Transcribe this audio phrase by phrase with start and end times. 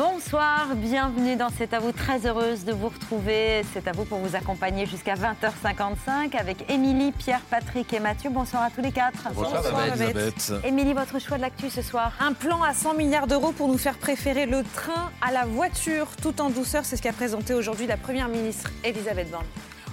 [0.00, 1.92] Bonsoir, bienvenue dans C'est à vous.
[1.92, 3.60] Très heureuse de vous retrouver.
[3.74, 8.30] C'est à vous pour vous accompagner jusqu'à 20h55 avec Émilie, Pierre, Patrick et Mathieu.
[8.30, 9.28] Bonsoir à tous les quatre.
[9.34, 10.54] Bonsoir, Elisabeth.
[10.64, 13.76] Émilie, votre choix de l'actu ce soir Un plan à 100 milliards d'euros pour nous
[13.76, 16.86] faire préférer le train à la voiture tout en douceur.
[16.86, 19.44] C'est ce qu'a présenté aujourd'hui la Première ministre Elisabeth Borne.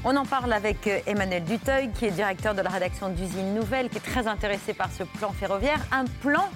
[0.06, 3.90] On en parle avec euh, Emmanuel Duteuil, qui est directeur de la rédaction d'Usine Nouvelle,
[3.90, 5.80] qui est très intéressé par ce plan ferroviaire.
[5.92, 6.48] Un plan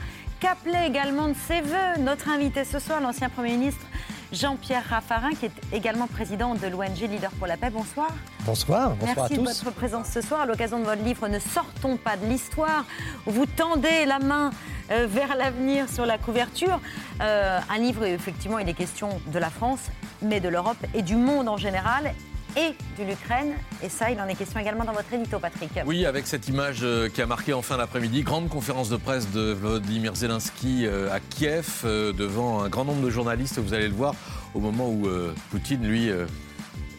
[0.42, 3.86] qu'appelait également de ses voeux notre invité ce soir, l'ancien Premier ministre
[4.34, 7.70] Jean-Pierre Raffarin, qui est également président de l'ONG Leader pour la paix.
[7.70, 8.10] Bonsoir.
[8.46, 9.42] Bonsoir, bonsoir Merci à tous.
[9.42, 12.86] de votre présence ce soir à l'occasion de votre livre Ne sortons pas de l'histoire.
[13.28, 14.50] où Vous tendez la main
[14.90, 16.80] euh, vers l'avenir sur la couverture.
[17.22, 19.82] Euh, un livre, effectivement, il est question de la France,
[20.24, 22.14] mais de l'Europe et du monde en général
[22.58, 23.54] et de l'Ukraine.
[23.84, 25.72] Et ça, il en est question également dans votre édito, Patrick.
[25.86, 29.32] Oui, avec cette image euh, qui a marqué en fin d'après-midi, grande conférence de presse
[29.32, 33.88] de Vladimir Zelensky euh, à Kiev, euh, devant un grand nombre de journalistes, vous allez
[33.88, 34.16] le voir,
[34.54, 36.26] au moment où euh, Poutine, lui, euh,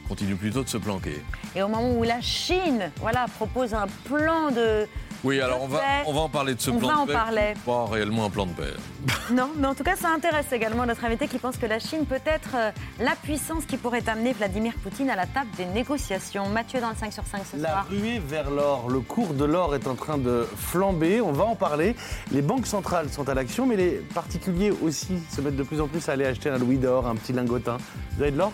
[0.08, 1.22] continue plutôt de se planquer.
[1.54, 4.86] Et au moment où la Chine voilà, propose un plan de.
[5.24, 7.06] Oui, alors on va, on va en parler de ce On plan va de en
[7.06, 7.12] paix.
[7.12, 7.54] parler.
[7.64, 8.72] Pas réellement un plan de paix.
[9.32, 12.04] Non, mais en tout cas, ça intéresse également notre invité qui pense que la Chine
[12.06, 12.70] peut être euh,
[13.00, 16.48] la puissance qui pourrait amener Vladimir Poutine à la table des négociations.
[16.48, 17.86] Mathieu dans le 5 sur 5 ce La soir.
[17.88, 21.54] ruée vers l'or, le cours de l'or est en train de flamber, on va en
[21.54, 21.94] parler.
[22.32, 25.86] Les banques centrales sont à l'action, mais les particuliers aussi se mettent de plus en
[25.88, 27.78] plus à aller acheter un louis d'or, un petit lingotin.
[28.16, 28.52] Vous avez de l'or?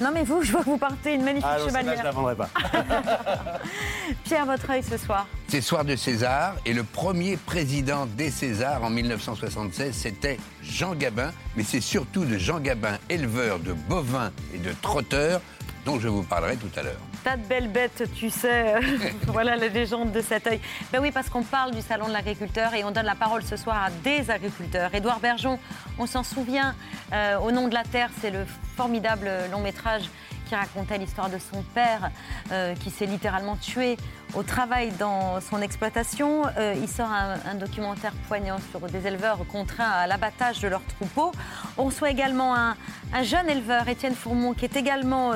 [0.00, 2.04] Non, mais vous, je vois que vous partez une magnifique Ah non, celle-là, je chevalière.
[2.04, 2.48] la vendrai pas.
[4.24, 5.26] Pierre, votre œil ce soir.
[5.48, 11.32] C'est soir de César et le premier président des Césars en 1976, c'était Jean Gabin.
[11.56, 15.40] Mais c'est surtout de Jean Gabin, éleveur de bovins et de trotteurs,
[15.84, 17.00] dont je vous parlerai tout à l'heure.
[17.24, 18.74] Tas de belles bêtes, tu sais.
[19.26, 20.60] voilà la légende de cet œil.
[20.92, 23.56] Ben oui, parce qu'on parle du salon de l'agriculteur et on donne la parole ce
[23.56, 24.94] soir à des agriculteurs.
[24.94, 25.58] Édouard Bergeon,
[25.98, 26.74] on s'en souvient,
[27.12, 28.44] euh, Au nom de la terre, c'est le
[28.76, 30.04] formidable long métrage
[30.48, 32.10] qui racontait l'histoire de son père
[32.52, 33.96] euh, qui s'est littéralement tué
[34.34, 36.44] au travail dans son exploitation.
[36.56, 41.32] Euh, il sort un, documentaire poignant sur des éleveurs contraints à l'abattage de leurs troupeaux.
[41.76, 42.76] On reçoit également un,
[43.12, 45.32] un jeune éleveur, Étienne Fourmont, qui est également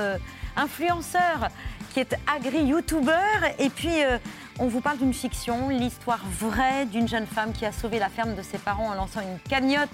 [0.56, 1.48] influenceur,
[1.92, 3.16] qui est agri-youtubeur.
[3.58, 4.18] Et puis, euh,
[4.58, 8.34] on vous parle d'une fiction, l'histoire vraie d'une jeune femme qui a sauvé la ferme
[8.34, 9.90] de ses parents en lançant une cagnotte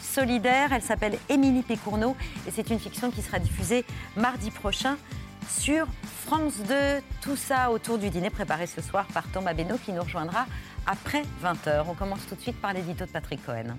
[0.00, 0.72] solidaire.
[0.72, 2.16] Elle s'appelle Émilie Pécourneau
[2.46, 3.84] et c'est une fiction qui sera diffusée
[4.16, 4.96] mardi prochain
[5.48, 5.86] sur
[6.26, 6.74] France 2.
[7.20, 10.46] Tout ça autour du dîner préparé ce soir par Thomas Benoît qui nous rejoindra
[10.86, 11.84] après 20h.
[11.88, 13.76] On commence tout de suite par l'édito de Patrick Cohen.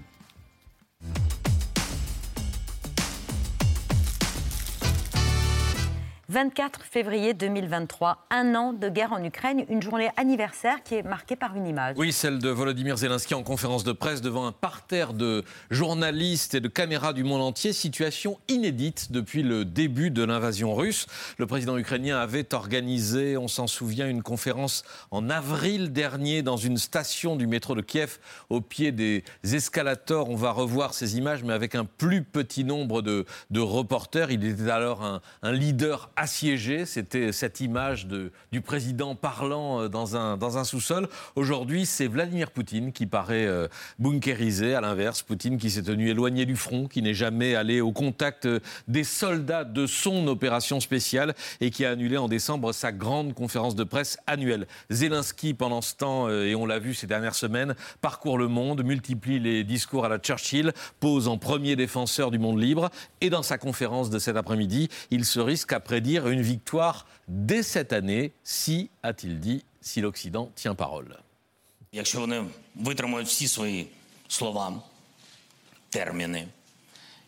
[6.36, 11.38] 24 février 2023, un an de guerre en Ukraine, une journée anniversaire qui est marquée
[11.38, 11.96] par une image.
[11.98, 16.60] Oui, celle de Volodymyr Zelensky en conférence de presse devant un parterre de journalistes et
[16.60, 17.72] de caméras du monde entier.
[17.72, 21.08] Situation inédite depuis le début de l'invasion russe.
[21.38, 26.78] Le président ukrainien avait organisé, on s'en souvient, une conférence en avril dernier dans une
[26.78, 28.20] station du métro de Kiev
[28.50, 30.30] au pied des escalators.
[30.30, 33.26] On va revoir ces images, mais avec un plus petit nombre de,
[33.56, 34.32] reporters.
[34.32, 36.88] Il était alors un, un leader assiégé.
[36.88, 41.08] C'était cette image du président parlant euh, dans un, dans un sous-sol.
[41.36, 43.68] Aujourd'hui, c'est Vladimir Poutine qui paraît euh,
[44.00, 44.74] bunkérisé.
[44.74, 48.48] À l'inverse, Poutine qui s'est tenu éloigné du front, qui n'est jamais allé au contact
[48.48, 53.36] euh, des soldats de son opération spéciale et qui a annulé en décembre sa grande
[53.36, 54.66] conférence de presse annuelle.
[54.90, 59.40] Zelensky, pendant ce temps, et on l'a vu ces dernières semaines, parcourt le monde, multiplie
[59.40, 62.90] les discours à la Churchill, pose en premier défenseur du monde libre.
[63.22, 67.64] Et dans sa conférence de cet après-midi, il se risque à prédire une victoire dès
[67.64, 71.16] cette année, si, a-t-il dit, si l'Occident tient parole.
[71.92, 72.46] Якщо вони
[72.76, 73.88] витримують всі свої
[74.28, 74.82] слова,
[75.90, 76.48] терміни,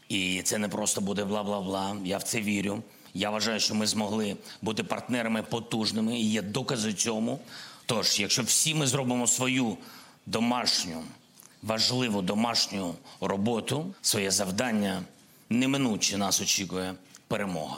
[0.10, 2.84] і це не просто буде бла-бла-бла, я в це вірю.
[3.14, 7.40] Я вважаю, що ми змогли бути партнерами потужними, і є докази цьому.
[7.86, 9.78] Тож, якщо всі ми зробимо свою
[10.26, 11.04] домашню,
[11.64, 15.02] важливу домашню роботу, своє завдання,
[15.50, 16.96] неминуче нас очікує
[17.28, 17.78] перемога.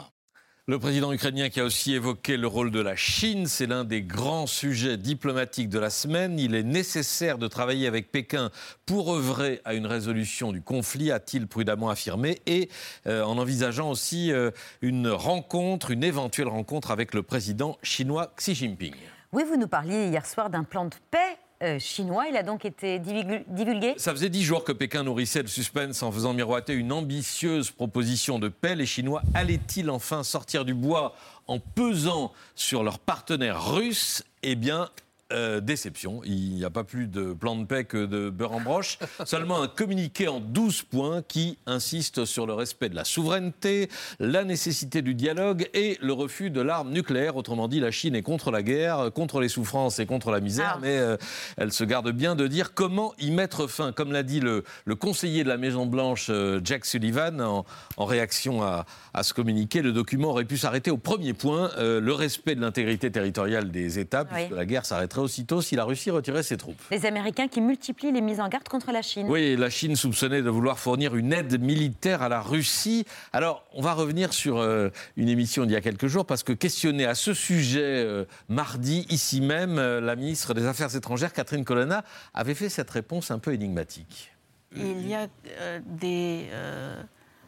[0.66, 4.02] Le président ukrainien qui a aussi évoqué le rôle de la Chine, c'est l'un des
[4.02, 6.38] grands sujets diplomatiques de la semaine.
[6.38, 8.50] Il est nécessaire de travailler avec Pékin
[8.84, 12.68] pour œuvrer à une résolution du conflit, a-t-il prudemment affirmé, et
[13.06, 14.50] euh, en envisageant aussi euh,
[14.82, 18.94] une rencontre, une éventuelle rencontre avec le président chinois Xi Jinping.
[19.32, 22.26] Oui, vous nous parliez hier soir d'un plan de paix euh, chinois.
[22.28, 23.94] Il a donc été divulgu- divulgué.
[23.96, 28.38] Ça faisait dix jours que Pékin nourrissait le suspense en faisant miroiter une ambitieuse proposition
[28.38, 28.74] de paix.
[28.74, 31.14] Les Chinois allaient-ils enfin sortir du bois
[31.46, 34.24] en pesant sur leurs partenaires russes?
[34.42, 34.88] Eh bien.
[35.32, 36.20] Euh, déception.
[36.24, 38.98] Il n'y a pas plus de plan de paix que de beurre en broche.
[39.24, 43.88] Seulement un communiqué en 12 points qui insiste sur le respect de la souveraineté,
[44.18, 47.36] la nécessité du dialogue et le refus de l'arme nucléaire.
[47.36, 50.74] Autrement dit, la Chine est contre la guerre, contre les souffrances et contre la misère,
[50.76, 50.78] Ah.
[50.82, 51.16] mais euh,
[51.56, 53.92] elle se garde bien de dire comment y mettre fin.
[53.92, 57.64] Comme l'a dit le, le conseiller de la Maison-Blanche, euh, Jack Sullivan, en,
[57.96, 62.12] en réaction à, à ce communiqué, le document aurait pu s'arrêter au premier point, le
[62.12, 64.28] respect de l'intégrité territoriale des États, Oui.
[64.34, 66.80] puisque la guerre s'arrêterait aussitôt si la Russie retirait ses troupes.
[66.90, 69.26] Les Américains qui multiplient les mises en garde contre la Chine.
[69.28, 73.04] Oui, la Chine soupçonnée de vouloir fournir une aide militaire à la Russie.
[73.32, 76.52] Alors, on va revenir sur euh, une émission d'il y a quelques jours, parce que
[76.52, 81.64] questionnée à ce sujet euh, mardi, ici même, euh, la ministre des Affaires étrangères, Catherine
[81.64, 84.32] Colonna, avait fait cette réponse un peu énigmatique.
[84.76, 87.02] Il y a euh, des euh,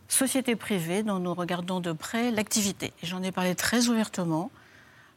[0.09, 2.93] sociétés privées dont nous regardons de près l'activité.
[3.03, 4.51] J'en ai parlé très ouvertement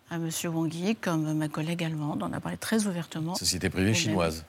[0.09, 0.29] à M.
[0.45, 3.35] Wang Yi, comme ma collègue allemande en a parlé très ouvertement.
[3.35, 4.45] Société privée chinoise,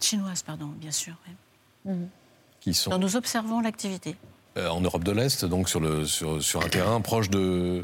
[0.00, 1.14] Chinoise, pardon, bien sûr.
[1.86, 1.92] oui.
[2.60, 4.16] qui sont nous observons l'activité.
[4.58, 7.82] euh, en Europe de l'Est, donc sur, le, sur, sur un terrain proche de,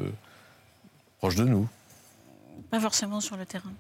[1.18, 1.68] proche de nous.
[2.70, 3.72] Pas forcément sur le terrain.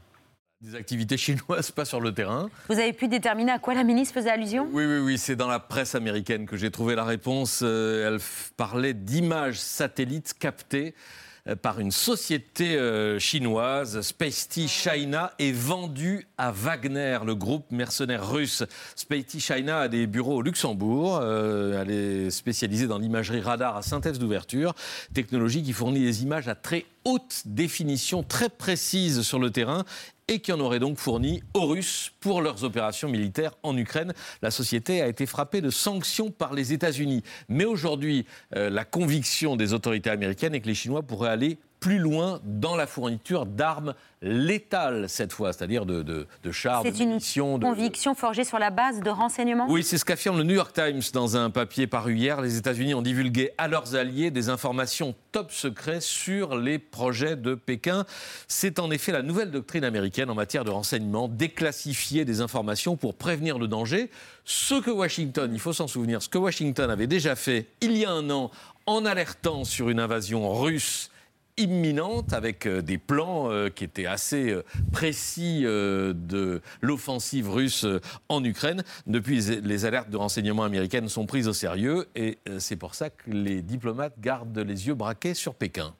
[0.60, 2.48] Des activités chinoises, pas sur le terrain.
[2.68, 4.68] Vous avez pu déterminer à quoi la ministre faisait allusion?
[4.72, 7.60] Oui, oui, oui, c'est dans la presse américaine que j'ai trouvé la réponse.
[7.64, 8.20] Euh, elle
[8.56, 16.52] parlait d'images satellites captées euh, par une société euh, chinoise, Spacety China, et vendues à
[16.52, 18.62] Wagner, le groupe mercenaire russe.
[18.94, 21.18] Spacety China a des bureaux au Luxembourg.
[21.20, 24.74] Euh, elle est spécialisée dans l'imagerie radar à synthèse d'ouverture,
[25.14, 29.84] technologie qui fournit des images à très haute définition, très précises sur le terrain
[30.32, 34.14] et qui en aurait donc fourni aux Russes pour leurs opérations militaires en Ukraine.
[34.40, 37.22] La société a été frappée de sanctions par les États-Unis.
[37.50, 38.24] Mais aujourd'hui,
[38.56, 42.76] euh, la conviction des autorités américaines est que les Chinois pourraient aller plus loin dans
[42.76, 47.58] la fourniture d'armes létales cette fois, c'est-à-dire de, de, de chars, de C'est une munitions.
[47.58, 49.66] de- conviction forgée sur la base de renseignements?
[49.68, 52.40] Oui, c'est ce qu'affirme le New York Times dans un papier paru hier.
[52.40, 57.56] Les États-Unis ont divulgué à leurs alliés des informations top secrets sur les projets de
[57.56, 58.04] Pékin.
[58.46, 63.14] C'est en effet la nouvelle doctrine américaine en matière de renseignement, déclassifier des informations pour
[63.16, 64.08] prévenir le danger.
[64.44, 68.04] Ce que Washington, il faut s'en souvenir, ce que Washington avait déjà fait il y
[68.04, 68.52] a un an
[68.86, 71.08] en alertant sur une invasion russe
[71.56, 77.86] imminente avec euh, des plans euh, qui étaient assez euh, précis de l'offensive russe
[78.28, 78.82] en Ukraine.
[79.06, 83.30] Depuis, les, alertes de renseignement américaines sont prises au sérieux et c'est pour ça que
[83.30, 85.94] les diplomates gardent les yeux braqués sur Pékin.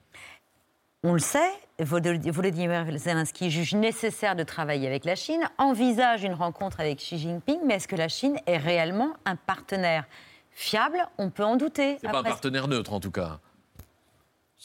[1.03, 6.33] On le sait, Volody- Volodymyr Zelensky juge nécessaire de travailler avec la Chine, envisage une
[6.33, 10.05] rencontre avec Xi Jinping, mais est-ce que la Chine est réellement un partenaire
[10.51, 11.05] fiable?
[11.17, 11.97] On peut en douter.
[11.99, 13.39] C'est pas un partenaire neutre en tout cas.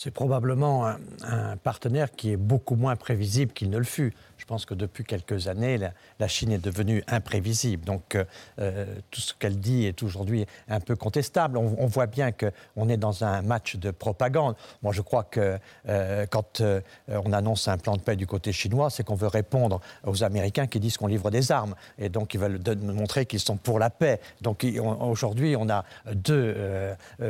[0.00, 0.86] C'est probablement
[1.24, 4.14] un, partenaire qui est beaucoup moins prévisible qu'il ne le fut.
[4.38, 7.84] Je pense que depuis quelques années, la, la Chine est devenue imprévisible.
[7.84, 8.24] Donc euh,
[8.60, 11.58] euh, tout ce qu'elle dit est aujourd'hui un peu contestable.
[11.58, 14.54] On, on voit bien qu'on est dans un match de propagande.
[14.82, 18.52] Moi, je crois que euh, quand euh, on annonce un plan de paix du côté
[18.52, 21.74] chinois, c'est qu'on veut répondre aux Américains qui disent qu'on livre des armes.
[21.98, 24.20] Et donc, ils veulent montrer qu'ils sont pour la paix.
[24.40, 24.64] Donc,
[25.00, 26.56] aujourd'hui, on a deux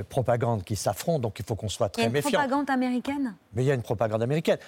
[0.09, 1.21] propagandes qui s'affrontent.
[1.21, 2.38] Donc, il faut qu'on soit Il y a très une méfiant.
[2.38, 3.35] propagande américaine?
[3.55, 4.59] Mais il y a une propagande américaine.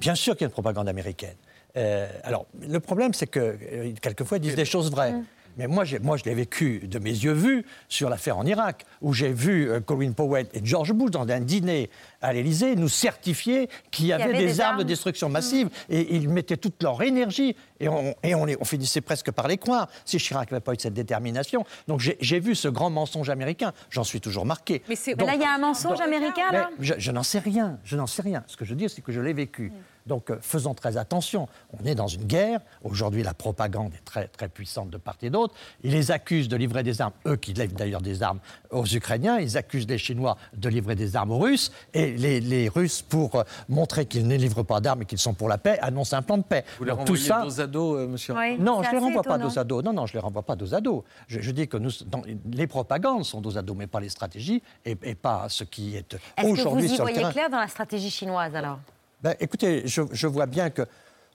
[0.00, 1.36] Bien sûr qu'il y a une propagande américaine.
[1.76, 5.12] Euh, alors, le problème, c'est que euh, quelquefois, ils disent des choses vraies.
[5.12, 5.24] Mm.
[5.56, 9.12] Mais moi, moi, je l'ai vécu de mes yeux vus sur l'affaire en Irak, où
[9.12, 11.90] j'ai vu euh, Colin Powell et George Bush dans un dîner
[12.22, 16.14] à l'Élysée nous certifier qu'il y avait, avait des, des armes de destruction massive et
[16.16, 19.56] ils mettaient toute leur énergie et on, et on, les- on finissait presque par les
[19.56, 21.64] croire si Chirac n'avait pas eu cette détermination.
[21.88, 24.82] Donc j'ai vu ce grand mensonge américain, j'en suis toujours marqué.
[24.88, 24.94] Mais
[25.26, 27.96] Là, il y a un mensonge Donc- américain, là je, je n'en sais rien, je
[27.96, 28.44] n'en sais rien.
[28.46, 29.72] Ce que je veux dire, c'est que je l'ai vécu.
[30.06, 31.46] Donc euh, faisons très attention.
[31.80, 32.60] On est dans une guerre.
[32.82, 35.54] Aujourd'hui, la propagande est très, très puissante de part et d'autre.
[35.84, 39.38] Ils les accusent de livrer des armes, eux qui livrent d'ailleurs des armes aux Ukrainiens.
[39.38, 41.70] Ils accusent les Chinois de livrer des armes aux Russes.
[41.92, 45.18] Et les, les- les Russes, pour euh, montrer qu'ils ne livrent pas d'armes et qu'ils
[45.18, 46.64] sont pour la paix, annoncent un plan de paix.
[46.78, 48.92] Vous les Donc, tout renvoyez ça, dos à dos, euh, monsieur Oui, non, je ne
[48.94, 49.82] les renvoie pas dos à dos.
[49.82, 51.04] Non, non, je ne les renvoie pas dos à dos.
[51.28, 54.08] Je, je dis que nous, dans- les propagandes sont dos à dos, mais pas les
[54.08, 57.18] stratégies et, et pas ce qui est Est-ce que vous aujourd'hui y sur le voyez
[57.18, 57.32] terrain.
[57.32, 58.78] clair dans la stratégie chinoise alors?
[59.22, 60.82] Ben, écoutez, je, je vois bien que.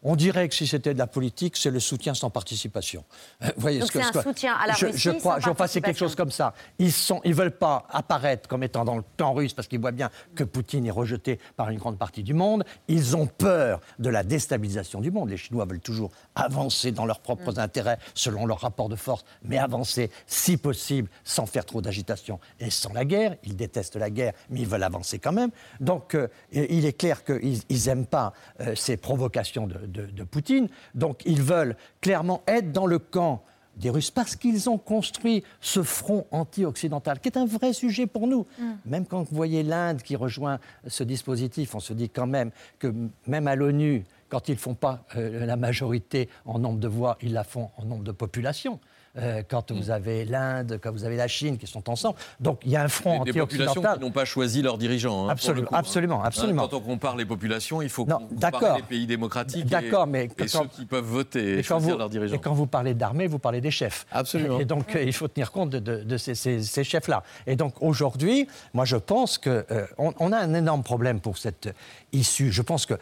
[0.07, 3.03] On dirait que si c'était de la politique, c'est le soutien sans participation.
[3.41, 5.35] Vous voyez Donc ce que- c'est ce un soutien à la je, Russie je crois,
[5.41, 6.53] sans je crois c'est quelque chose comme ça.
[6.79, 9.91] Ils ne ils veulent pas apparaître comme étant dans le camp russe parce qu'ils voient
[9.91, 12.63] bien que Poutine est rejeté par une grande partie du monde.
[12.87, 15.29] Ils ont peur de la déstabilisation du monde.
[15.29, 17.59] Les Chinois veulent toujours avancer dans leurs propres Mm.
[17.59, 22.69] intérêts, selon leur rapport de force, mais avancer, si possible, sans faire trop d'agitation et
[22.69, 23.35] sans la guerre.
[23.43, 25.49] Ils détestent la guerre, mais ils veulent avancer quand même.
[25.79, 30.67] Donc, euh, il est clair qu'ils n'aiment pas euh, ces provocations de, de- de Poutine.
[30.93, 33.43] Donc, ils veulent clairement être dans le camp
[33.77, 38.27] des Russes parce qu'ils ont construit ce front anti-occidental, qui est un vrai sujet pour
[38.27, 38.45] nous.
[38.85, 42.93] Même quand vous voyez l'Inde qui rejoint ce dispositif, on se dit quand même que
[43.27, 47.17] même à l'ONU, quand ils ne font pas euh, la majorité en nombre de voix,
[47.21, 48.79] ils la font en nombre de population.
[49.17, 52.17] Euh, quand vous avez l'Inde, quand vous avez la Chine qui sont ensemble.
[52.41, 53.97] Donc il y a un front Des populations anti-occidental.
[53.99, 55.27] qui n'ont pas choisi leurs dirigeants.
[55.27, 55.79] hein, Absolument, coup, hein.
[55.79, 56.67] absolument, Hein, absolument.
[56.67, 60.47] Quand on compare les populations, il faut Non, comparer les pays démocratiques et- mais et,
[60.47, 62.35] ceux qui peuvent voter et, choisir vous, leurs dirigeants.
[62.35, 64.05] et quand vous parlez d'armée, vous parlez des chefs.
[64.11, 64.59] Absolument.
[64.59, 67.23] Et donc, euh, il faut tenir compte de, de- de ces, ces- ces chefs-là.
[67.47, 69.63] Et donc, aujourd'hui, moi, je pense qu'on
[70.19, 71.73] on a un énorme problème pour cette
[72.11, 72.51] issue.
[72.51, 72.95] Je pense que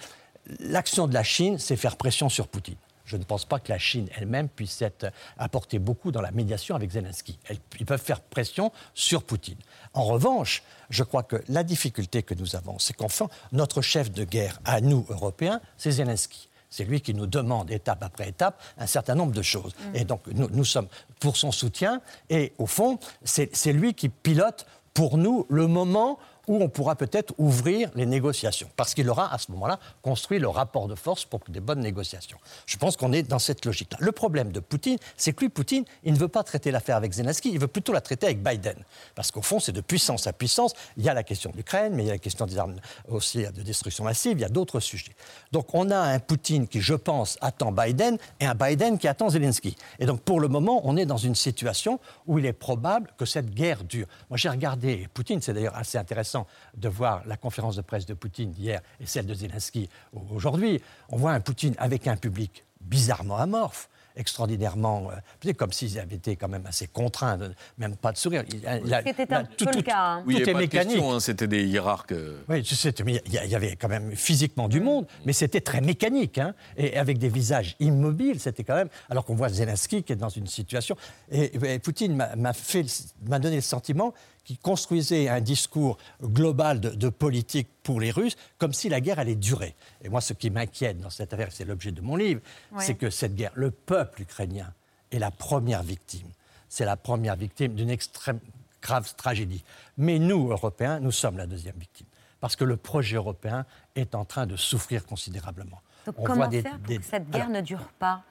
[0.60, 2.76] l'action de la Chine, c'est faire pression sur Poutine.
[3.14, 6.76] Je ne pense pas que la Chine elle-même puisse être, apporter beaucoup dans la médiation
[6.76, 7.38] avec Zelensky.
[7.80, 9.60] Ils peuvent faire pression sur Poutine.
[9.94, 14.24] En revanche, je crois que la difficulté que nous avons, c'est qu'enfin, notre chef de
[14.24, 16.50] guerre, à nous, Européens, c'est Zelensky.
[16.72, 19.76] C'est lui qui nous demande étape après étape un certain nombre de choses.
[19.94, 20.88] Et donc nous, nous sommes
[21.20, 22.02] pour son soutien.
[22.32, 24.66] Et au fond, c'est lui qui pilote
[24.96, 28.70] pour nous le moment où on pourra peut-être ouvrir les négociations.
[28.76, 32.38] Parce qu'il aura à ce moment-là construit le rapport de force pour des bonnes négociations.
[32.66, 33.98] Je pense qu'on est dans cette logique-là.
[34.02, 37.14] Le problème de Poutine, c'est que lui, Poutine, il ne veut pas traiter l'affaire avec
[37.14, 38.76] Zelensky, il veut plutôt la traiter avec Biden.
[39.16, 40.74] Parce qu'au fond, c'est de puissance à puissance.
[40.98, 42.76] Il y a la question de l'Ukraine, mais il y a la question des armes
[43.08, 45.14] aussi de destruction massive, il y a d'autres sujets.
[45.52, 49.30] Donc on a un Poutine qui, je pense, attend Biden et un Biden qui attend
[49.30, 49.76] Zelensky.
[50.00, 53.26] Et donc pour le moment, on est dans une situation où il est probable que
[53.26, 54.08] cette guerre dure.
[54.30, 56.33] Moi j'ai regardé Poutine, c'est d'ailleurs assez intéressant
[56.76, 59.90] de voir la conférence de presse de Poutine d'hier et celle de Zelensky
[60.32, 60.82] aujourd'hui.
[61.10, 65.10] On voit un Poutine avec un public bizarrement amorphe extraordinairement,
[65.46, 68.44] euh, comme s'ils avaient été quand même assez contraints, de- même pas de sourire.
[68.48, 70.24] C'était un peu le cas, hein.
[70.28, 70.90] Oui, il tout est avait pas de mécanique.
[70.94, 72.14] question, hein, c'était des hiérarques.
[72.48, 75.82] Oui, tu sais, mais il y, avait quand même physiquement du monde, mais c'était très
[75.82, 78.90] mécanique, hein, et avec des visages immobiles, c'était quand même.
[79.10, 80.96] Alors qu'on voit Zelensky qui est dans une situation.
[81.32, 82.86] Et, et Poutine m'a- m'a fait,
[83.28, 84.14] m'a donné le sentiment
[84.44, 89.20] qu'il construisait un discours global de, de politique pour les Russes, comme si la guerre
[89.20, 89.76] allait durer.
[90.04, 92.84] Et moi, ce qui m'inquiète dans cette affaire, c'est l'objet de mon livre, Ouais.
[92.84, 94.74] c'est que cette guerre, le peuple ukrainien
[95.12, 96.28] est la première victime.
[96.68, 98.40] C'est la première victime d'une extrême
[98.82, 99.64] grave tragédie.
[99.98, 102.08] Mais nous, Européens, nous sommes la deuxième victime.
[102.42, 105.80] Parce que le projet européen est en train de souffrir considérablement.
[106.06, 108.24] Donc On comment voit des- faire pour des- que cette guerre Alors, ne dure pas?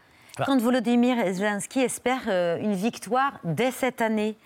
[0.44, 4.36] Quand Volodymyr Zelensky espère euh, une victoire dès cette année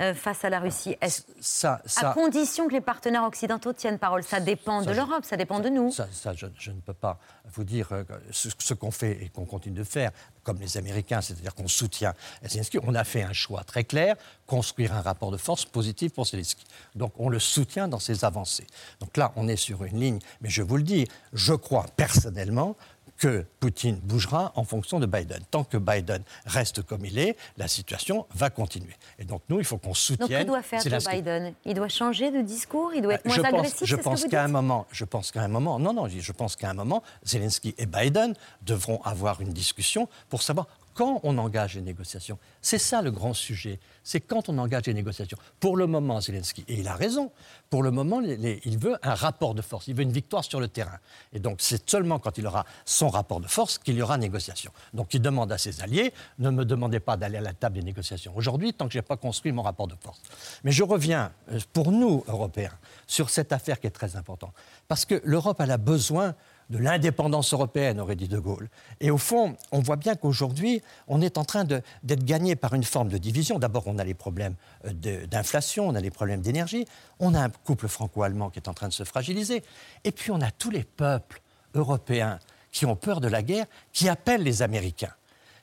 [0.00, 3.98] euh, face à la Russie, est-ce- ça, ça, à condition que les partenaires occidentaux tiennent
[3.98, 5.90] parole, ça dépend ça, de l'Europe, ça dépend de nous.
[5.92, 7.18] Ça, je, je ne peux pas
[7.52, 10.10] vous dire euh, ce, ce qu'on fait et qu'on continue de faire,
[10.42, 12.12] comme les Américains, c'est-à-dire qu'on soutient
[12.44, 12.78] Zelensky.
[12.82, 16.64] On a fait un choix très clair, construire un rapport de force positif pour Zelensky.
[16.94, 18.66] Donc on le soutient dans ses avancées.
[19.00, 22.76] Donc là, on est sur une ligne, mais je vous le dis, je crois personnellement
[23.18, 25.40] que Poutine bougera en fonction de Biden.
[25.50, 28.94] Tant que Biden reste comme il est, la situation va continuer.
[29.18, 30.42] Et donc nous, il faut qu'on Donc soutienne.
[30.42, 31.04] que doit faire Joe.
[31.04, 31.54] Biden?
[31.64, 32.92] Il doit changer de discours?
[32.94, 35.42] Il doit être moins je pense, agressif je pense qu'à un moment, je pense qu'à
[35.42, 39.52] un moment, non, non, je pense qu'à un moment, Zelensky et Biden devront avoir une
[39.52, 40.66] discussion pour savoir
[40.96, 42.38] quand on engage les négociations.
[42.62, 43.78] C'est ça le grand sujet.
[44.02, 45.36] C'est quand on engage les négociations.
[45.60, 47.30] Pour le moment, Zelensky, et il a raison,
[47.68, 50.68] pour le moment, il veut un rapport de force, il veut une victoire sur le
[50.68, 50.98] terrain.
[51.34, 54.72] Et donc, c'est seulement quand il aura son rapport de force qu'il y aura négociation.
[54.94, 57.82] Donc, il demande à ses alliés, ne me demandez pas d'aller à la table des
[57.82, 60.20] négociations aujourd'hui tant que je n'ai pas construit mon rapport de force.
[60.64, 62.72] Mais je reviens, euh, pour nous, Européens,
[63.06, 64.54] sur cette affaire qui est très importante.
[64.88, 66.34] Parce que l'Europe, elle a besoin
[66.70, 68.68] de l'indépendance européenne, aurait dit De Gaulle.
[69.00, 72.84] Et au fond, on voit bien qu'aujourd'hui, on est en train d'être gagné par une
[72.84, 73.58] forme de division.
[73.58, 74.54] D'abord, on a les problèmes
[74.86, 76.86] euh, d'inflation, on a les problèmes d'énergie,
[77.20, 79.62] on a un couple franco-allemand qui est en train de se fragiliser,
[80.04, 81.40] et puis on a tous les peuples
[81.74, 82.38] européens
[82.72, 85.14] qui ont peur de la guerre, qui appellent les Américains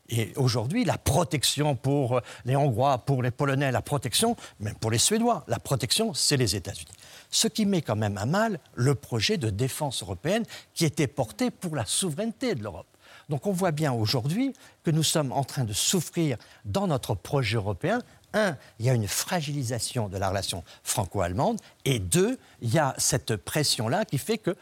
[0.09, 4.97] Et aujourd'hui, la protection pour les Hongrois, pour les Polonais, la protection, même pour les
[4.97, 6.91] Suédois, la protection, c'est les États-Unis.
[7.33, 11.49] Ce qui met quand même à mal le projet de défense européenne qui était porté
[11.49, 12.85] pour la souveraineté de l'Europe.
[13.27, 17.57] Donc on voit bien aujourd'hui que nous sommes en train de souffrir dans notre projet
[17.57, 22.77] européen un, il y a une fragilisation de la relation franco-allemande, et deux, il y
[22.77, 24.55] a cette pression-là qui fait que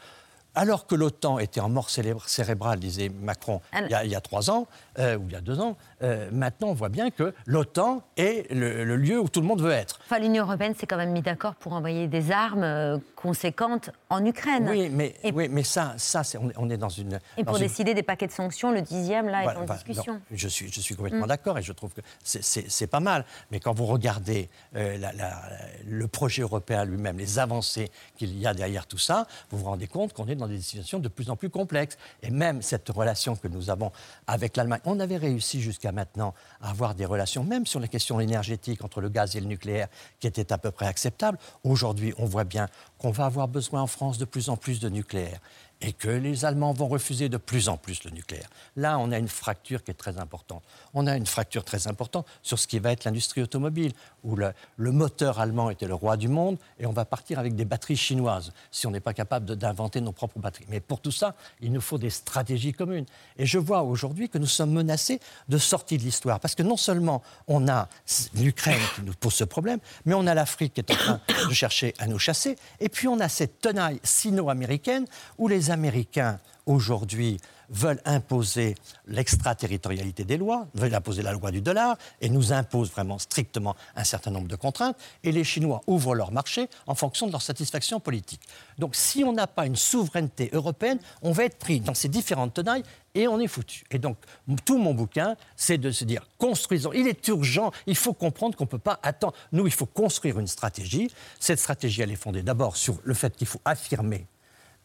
[0.54, 4.20] alors que l'OTAN était en mort cérébrale, disait Macron, il y, a, il y a
[4.20, 4.66] trois ans,
[4.98, 8.50] euh, ou il y a deux ans, euh, maintenant on voit bien que l'OTAN est
[8.52, 10.00] le, lieu où tout le monde veut être.
[10.04, 14.24] Enfin, l'Union européenne s'est quand même mis d'accord pour envoyer des armes euh, conséquentes en
[14.24, 14.68] Ukraine.
[14.68, 16.22] Oui, mais, oui, mais ça, ça
[16.56, 17.18] on, est dans une...
[17.36, 20.20] Et pour décider des paquets de sanctions, le dixième, là, est en discussion.
[20.30, 21.28] je, suis, je suis complètement mm.
[21.28, 23.24] d'accord et je trouve que c'est pas mal.
[23.50, 28.98] Mais quand vous regardez le projet européen lui-même, les avancées qu'il y a derrière tout
[28.98, 31.96] ça, vous vous rendez compte qu'on est dans des situations de plus en plus complexes.
[32.22, 33.92] Et même cette relation que nous avons
[34.26, 38.20] avec l'Allemagne, on avait réussi jusqu'à maintenant à avoir des relations, même sur les questions
[38.20, 39.88] énergétiques entre le gaz et le nucléaire,
[40.20, 41.38] qui étaient à peu près acceptables.
[41.64, 42.68] Aujourd'hui, on voit bien
[42.98, 45.40] qu'on va avoir besoin en France de plus en plus de nucléaire
[45.82, 48.48] et que les Allemands vont refuser de plus en plus le nucléaire.
[48.76, 50.62] Là, on a une fracture qui est très importante.
[50.94, 54.52] On a une fracture très importante sur ce qui va être l'industrie automobile, où le,
[54.78, 58.52] moteur allemand était le roi du monde, et on va partir avec des batteries chinoises,
[58.70, 60.66] si on n'est pas capable d'inventer nos propres batteries.
[60.68, 63.06] Mais pour tout ça, il nous faut des stratégies communes.
[63.36, 66.76] Et je vois aujourd'hui que nous sommes menacés de sortie de l'histoire, parce que non
[66.76, 67.88] seulement on a
[68.34, 71.54] l'Ukraine qui nous pose ce problème, mais on a l'Afrique qui est en train de
[71.54, 75.06] chercher à nous chasser, et puis on a cette tenaille sino-américaine
[75.38, 77.38] où les Américains, aujourd'hui,
[77.72, 78.74] veulent imposer
[79.06, 84.04] l'extraterritorialité des lois, veulent imposer la loi du dollar et nous imposent vraiment strictement un
[84.04, 84.96] certain nombre de contraintes.
[85.24, 88.42] Et les Chinois ouvrent leur marché en fonction de leur satisfaction politique.
[88.78, 92.54] Donc si on n'a pas une souveraineté européenne, on va être pris dans ces différentes
[92.54, 93.84] tenailles et on est foutu.
[93.90, 94.16] Et donc,
[94.64, 96.92] tout mon bouquin, c'est de se dire, construisons.
[96.92, 99.34] Il est urgent, il faut comprendre qu'on ne peut pas attendre.
[99.52, 101.10] Nous, il faut construire une stratégie.
[101.40, 104.26] Cette stratégie, elle est fondée d'abord sur le fait qu'il faut affirmer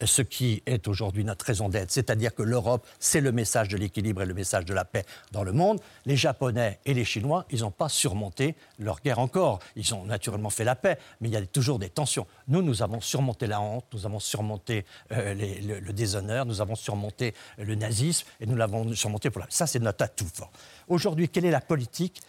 [0.06, 4.22] ce qui est aujourd'hui notre raison d'être, c'est-à-dire que l'Europe, c'est le message de l'équilibre
[4.22, 5.80] et le message de la paix dans le monde.
[6.06, 9.58] Les Japonais et les Chinois, ils n'ont pas surmonté leur guerre encore.
[9.76, 12.26] Ils ont naturellement fait la paix, mais il y a toujours des tensions.
[12.46, 17.34] Nous, nous avons surmonté la honte, nous avons surmonté euh, le, déshonneur, nous avons surmonté
[17.58, 19.46] le nazisme et nous l'avons surmonté pour la...
[19.48, 20.50] Ça, c'est notre atout fort.
[20.88, 22.20] Aujourd'hui, quelle est la politique?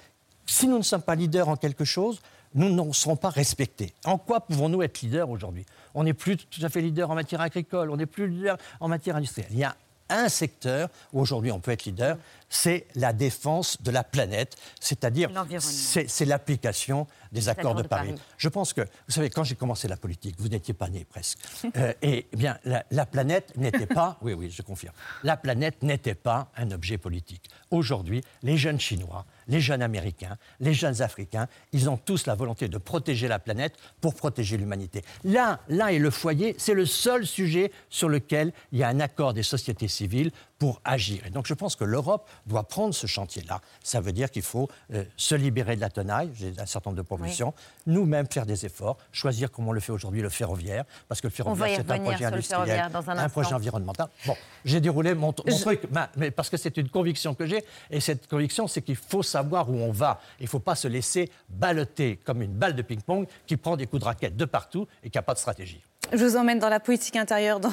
[0.45, 2.19] Si nous ne sommes pas leaders en quelque chose,
[2.55, 3.93] nous ne serons pas respectés.
[4.05, 5.65] En quoi pouvons-nous être leaders aujourd'hui?
[5.93, 8.87] On n'est plus tout à fait leader en matière agricole, on n'est plus leader en
[8.87, 9.49] matière industrielle.
[9.51, 9.75] Il y a
[10.09, 12.17] un secteur où aujourd'hui on peut être leader,
[12.49, 18.15] c'est la défense de la planète, c'est-à-dire c'est l'application des accords de, Paris.
[18.37, 21.39] Je pense que, vous savez, quand j'ai commencé la politique, vous n'étiez pas né presque,
[21.77, 25.81] euh, et eh bien la, la planète n'était pas, oui oui je confirme, la planète
[25.83, 27.49] n'était pas un objet politique.
[27.71, 32.67] Aujourd'hui, les jeunes Chinois, les jeunes Américains, les jeunes Africains, ils ont tous la volonté
[32.67, 35.03] de protéger la planète pour protéger l'humanité.
[35.23, 38.99] Là, là est le foyer, c'est le seul sujet sur lequel il y a un
[38.99, 41.25] accord des sociétés civiles pour agir.
[41.25, 43.61] Et donc je pense que l'Europe doit prendre ce chantier-là.
[43.81, 47.01] Ça veut dire qu'il faut euh, se libérer de la tenaille, j'ai un certain nombre
[47.01, 47.53] de propositions,
[47.87, 51.31] nous-mêmes faire des efforts, choisir comme on le fait aujourd'hui le ferroviaire, parce que le
[51.31, 54.09] ferroviaire c'est un projet industriel, un, projet environnemental.
[54.25, 55.81] Bon, j'ai déroulé mon, truc,
[56.17, 59.69] mais parce que c'est une conviction que j'ai, et cette conviction c'est qu'il faut savoir
[59.69, 60.19] où on va.
[60.39, 63.87] Il ne faut pas se laisser balloter comme une balle de ping-pong qui prend des
[63.87, 65.81] coups de raquette de partout et qui n'a pas de stratégie.
[66.11, 67.71] Je vous emmène dans la politique intérieure, dans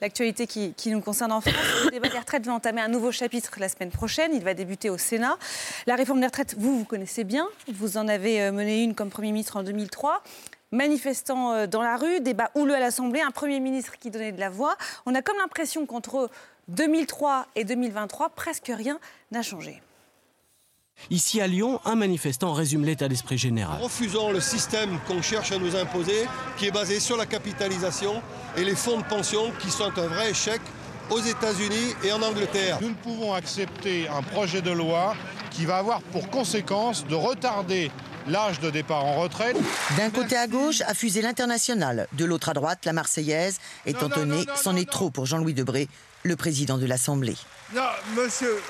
[0.00, 1.54] l'actualité qui, nous concerne en France.
[1.84, 4.32] Le débat des retraites va entamer un nouveau chapitre la semaine prochaine.
[4.34, 5.36] Il va débuter au Sénat.
[5.86, 7.46] La réforme des retraites, vous, vous connaissez bien.
[7.72, 10.22] Vous en avez euh, mené une comme Premier ministre en 2003
[10.70, 14.40] manifestants euh, dans la rue, débat houleux à l'Assemblée, un Premier ministre qui donnait de
[14.40, 14.76] la voix.
[15.06, 16.30] On a comme l'impression qu'entre
[16.68, 18.98] 2003 et 2023, presque rien
[19.30, 19.82] n'a changé.
[21.10, 23.80] Ici à Lyon, un manifestant résume l'état d'esprit général.
[23.80, 26.26] Refusons le système qu'on cherche à nous imposer,
[26.58, 28.22] qui est basé sur la capitalisation
[28.56, 30.60] et les fonds de pension qui sont un vrai échec
[31.10, 32.78] aux États-Unis et en Angleterre.
[32.82, 35.14] Nous ne pouvons accepter un projet de loi
[35.50, 37.90] qui va avoir pour conséquence de retarder
[38.26, 39.56] l'âge de départ en retraite.
[39.96, 42.06] D'un côté à gauche, a fusé l'international.
[42.12, 43.58] De l'autre à droite, la Marseillaise.
[43.86, 45.88] Étant donné, c'en est trop pour Jean-Louis Debré,
[46.24, 47.36] le président de l'Assemblée.
[47.74, 47.82] Non,
[48.14, 48.60] monsieur,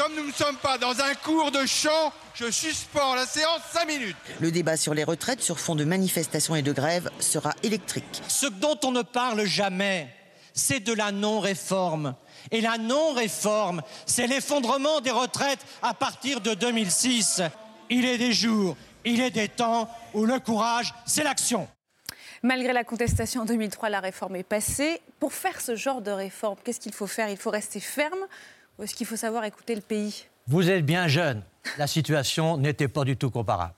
[0.00, 3.86] comme nous ne sommes pas dans un cours de chant, je suspends la séance 5
[3.86, 4.16] minutes.
[4.40, 8.22] Le débat sur les retraites sur fond de manifestations et de grèves sera électrique.
[8.26, 10.08] Ce dont on ne parle jamais,
[10.54, 12.14] c'est de la non-réforme.
[12.50, 17.42] Et la non-réforme, c'est l'effondrement des retraites à partir de 2006.
[17.90, 21.68] Il est des jours, il est des temps où le courage, c'est l'action.
[22.42, 25.02] Malgré la contestation en 2003, la réforme est passée.
[25.18, 27.28] Pour faire ce genre de réforme, qu'est-ce qu'il faut faire?
[27.28, 28.26] Il faut rester ferme
[28.80, 30.24] ou est-ce qu'il faut savoir écouter le pays?
[30.46, 31.42] Vous êtes bien jeune.
[31.78, 33.74] La situation n'était pas du tout comparable.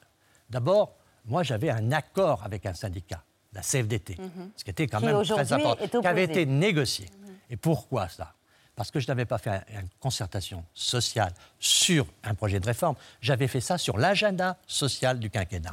[0.48, 0.94] D'abord,
[1.26, 4.16] moi, j'avais un accord avec un syndicat, la CFDT,
[4.56, 7.06] ce qui était quand Qui même très important, qui avait été négocié.
[7.50, 8.32] Et pourquoi ça?
[8.76, 12.94] Parce que je n'avais pas fait un- une concertation sociale sur un projet de réforme.
[13.20, 15.72] J'avais fait ça sur l'agenda social du quinquennat.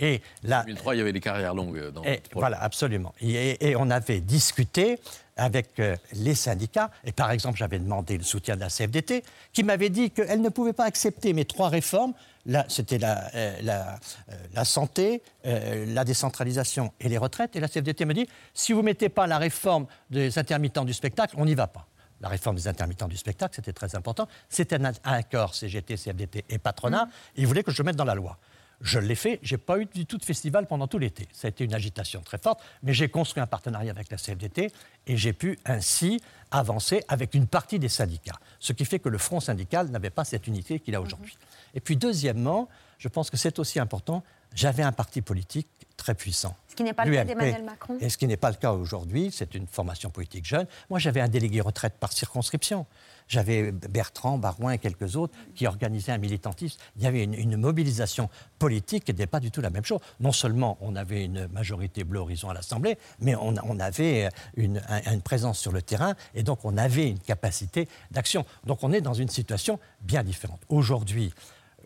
[0.00, 3.12] Et là, En 2003, il y avait les carrières longues euh, dans et voilà, absolument.
[3.20, 5.00] Et, et on avait discuté
[5.38, 6.90] avec euh, les syndicats.
[7.04, 10.48] Et par exemple, j'avais demandé le soutien de la CFDT, qui m'avait dit qu'elle ne
[10.50, 12.12] pouvait pas accepter mes trois réformes.
[12.48, 13.98] Là, c'était la, euh, la,
[14.30, 17.54] euh, la santé, euh, la décentralisation et les retraites.
[17.56, 20.94] Et la CFDT me dit si vous ne mettez pas la réforme des intermittents du
[20.94, 21.86] spectacle, on n'y va pas.
[22.20, 24.26] La réforme des intermittents du spectacle, c'était très important.
[24.48, 27.08] C'était un, un accord CGT, CFDT et patronat.
[27.36, 28.38] Ils voulaient que je le mette dans la loi.
[28.80, 31.26] Je l'ai fait, je n'ai pas eu du tout de festival pendant tout l'été.
[31.32, 34.72] Ça a été une agitation très forte, mais j'ai construit un partenariat avec la CFDT
[35.06, 38.38] et j'ai pu ainsi avancer avec une partie des syndicats.
[38.60, 41.36] Ce qui fait que le front syndical n'avait pas cette unité qu'il a aujourd'hui.
[41.74, 44.22] Et puis deuxièmement, je pense que c'est aussi important,
[44.54, 46.56] j'avais un parti politique très puissant.
[46.68, 47.98] Ce qui n'est pas le cas d'Emmanuel Macron.
[48.00, 50.66] Et ce qui n'est pas le cas aujourd'hui, c'est une formation politique jeune.
[50.88, 52.86] Moi, j'avais un délégué retraite par circonscription.
[53.28, 56.78] J'avais Bertrand, Barouin et quelques autres qui organisaient un militantisme.
[56.96, 60.00] Il y avait une, mobilisation politique qui n'était pas du tout la même chose.
[60.20, 65.12] Non seulement on avait une majorité bleu horizon à l'Assemblée, mais on, avait une, un-
[65.12, 68.44] une présence sur le terrain et donc on avait une capacité d'action.
[68.64, 70.60] Donc on est dans une situation bien différente.
[70.68, 71.32] Aujourd'hui,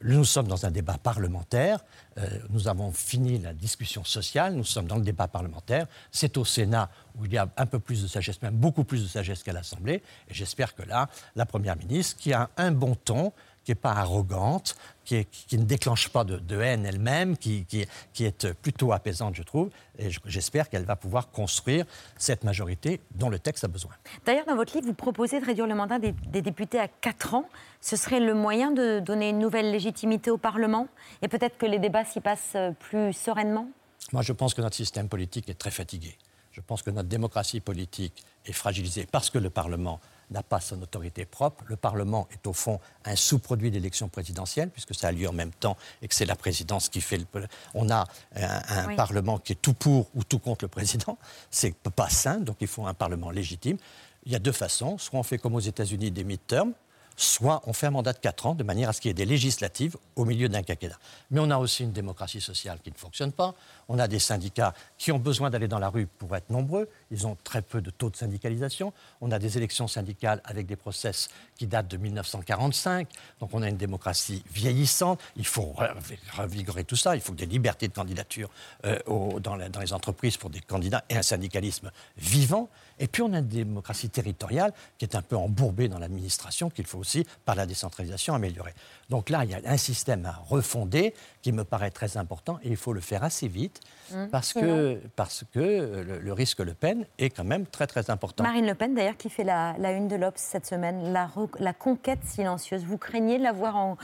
[0.05, 1.81] nous sommes dans un débat parlementaire.
[2.19, 4.55] Euh, nous avons fini la discussion sociale.
[4.55, 5.87] Nous sommes dans le débat parlementaire.
[6.11, 9.03] C'est au Sénat où il y a un peu plus de sagesse, même beaucoup plus
[9.03, 10.03] de sagesse qu'à l'Assemblée.
[10.29, 13.33] Et j'espère que là, la Première ministre, qui a un bon ton,
[13.65, 17.89] qui n'est pas arrogante, qui, ne déclenche pas de, de haine elle-même, qui, qui est-
[18.13, 19.71] qui est plutôt apaisante, je trouve.
[19.99, 21.85] Et je- j'espère qu'elle va pouvoir construire
[22.19, 23.93] cette majorité dont le texte a besoin.
[24.25, 27.35] D'ailleurs, dans votre livre, vous proposez de réduire le mandat des, des députés à 4
[27.35, 27.49] ans.
[27.81, 30.87] Ce serait le moyen de donner une nouvelle légitimité au Parlement
[31.21, 33.69] et peut-être que les débats s'y passent euh, plus sereinement?
[34.13, 36.17] Moi, je pense que notre système politique est très fatigué.
[36.53, 40.01] Je pense que notre démocratie politique est fragilisée parce que le Parlement
[40.33, 41.65] n'a pas son autorité propre.
[41.67, 45.53] Le Parlement est au fond un sous-produit d'élection présidentielle, puisque ça a lieu en même
[45.53, 47.27] temps et que c'est la présidence qui fait le.
[47.75, 48.97] On a un, un Oui.
[48.97, 51.19] Parlement qui est tout pour ou tout contre le président.
[51.51, 53.77] C'est pas sain, donc il faut un Parlement légitime.
[54.25, 54.99] Il y a deux façons.
[54.99, 56.73] Soit on fait comme aux États-Unis des midterms,
[57.23, 59.15] soit on fait un mandat de 4 ans de manière à ce qu'il y ait
[59.15, 60.99] des législatives au milieu d'un quinquennat.
[61.31, 63.55] Mais on a aussi une démocratie sociale qui ne fonctionne pas.
[63.89, 66.89] On a des syndicats qui ont besoin d'aller dans la rue pour être nombreux.
[67.11, 68.93] Ils ont très peu de taux de syndicalisation.
[69.21, 73.09] On a des élections syndicales avec des process qui datent de 1945.
[73.41, 75.21] Donc on a une démocratie vieillissante.
[75.37, 75.95] Il faut re-
[76.37, 77.15] revigorer tout ça.
[77.15, 78.51] Il faut des libertés de candidature
[78.85, 78.99] euh,
[79.41, 82.69] dans, dans les entreprises pour des candidats et un syndicalisme vivant.
[82.99, 86.87] Et puis on a une démocratie territoriale qui est un peu embourbée dans l'administration, qu'il
[86.87, 87.12] faut aussi,
[87.45, 88.75] par la décentralisation, améliorer.
[89.11, 92.69] Donc là, il y a un système à refonder qui me paraît très important et
[92.71, 94.27] il faut le faire assez vite Mmh.
[94.31, 98.11] parce que, parce que euh, le, le risque Le Pen est quand même très très
[98.11, 98.45] important.
[98.45, 101.73] Marine Le Pen, d'ailleurs, qui fait la, la une de l'Obs cette semaine, la, la
[101.73, 102.85] conquête silencieuse.
[102.85, 103.97] Vous craignez de la voir en,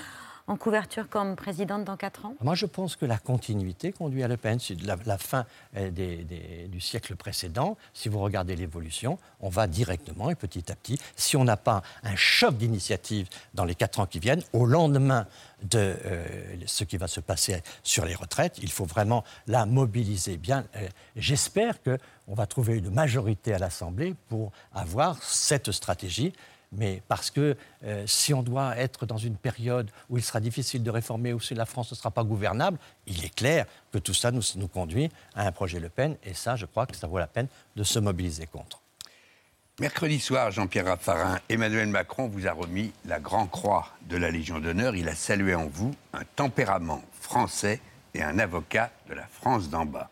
[0.49, 4.29] en couverture comme présidente dans 4 ans Moi, je pense que la continuité conduit à
[4.29, 4.59] Le Pen.
[4.83, 5.45] La, la fin
[5.77, 5.91] euh,
[6.67, 7.77] du siècle précédent.
[7.93, 10.99] Si vous regardez l'évolution, on va directement et petit à petit.
[11.17, 15.27] Si on n'a pas un choc d'initiative dans les quatre ans qui viennent, au lendemain
[15.63, 16.27] de euh,
[16.67, 20.65] ce qui va se passer sur les retraites, il faut vraiment la mobiliser bien.
[20.77, 26.33] Euh, J'espère qu'on va trouver une majorité à l'Assemblée pour avoir cette stratégie.
[26.73, 30.83] Mais parce que euh, si on doit être dans une période où il sera difficile
[30.83, 34.15] de réformer, où si la France ne sera pas gouvernable, il est clair que tout
[34.15, 36.17] ça nous, nous conduit à un projet Le Pen.
[36.25, 38.83] Et ça, je crois que ça vaut la peine de se mobiliser contre.
[39.81, 44.59] Mercredi soir, Jean-Pierre Raffarin, Emmanuel Macron vous a remis la Grand Croix de la Légion
[44.59, 44.97] d'honneur.
[44.97, 47.81] Il a salué en vous un tempérament français
[48.13, 50.11] et un avocat de la France d'en bas.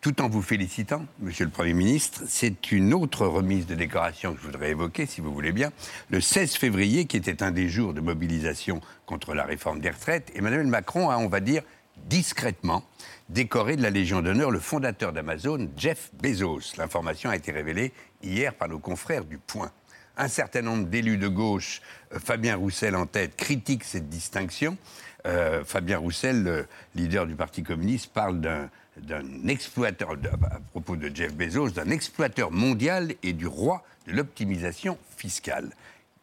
[0.00, 4.40] Tout en vous félicitant, Monsieur le Premier ministre, c'est une autre remise de décoration que
[4.40, 5.72] je voudrais évoquer, si vous voulez bien.
[6.08, 10.30] Le 16 février, qui était un des jours de mobilisation contre la réforme des retraites,
[10.36, 11.62] Emmanuel Macron a, on va dire,
[12.06, 12.84] discrètement
[13.28, 16.76] décoré de la Légion d'honneur le fondateur d'Amazon, Jeff Bezos.
[16.76, 19.72] L'information a été révélée hier par nos confrères du Point.
[20.16, 21.82] Un certain nombre d'élus de gauche,
[22.12, 24.78] euh, Fabien Roussel en tête, critiquent cette distinction.
[25.26, 28.70] Euh, Fabien Roussel, le leader du Parti communiste, parle d'un
[29.02, 34.98] d'un exploiteur, à propos de Jeff Bezos, d'un exploiteur mondial et du roi de l'optimisation
[35.16, 35.70] fiscale.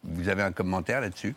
[0.04, 1.34] Vous avez un commentaire là-dessus?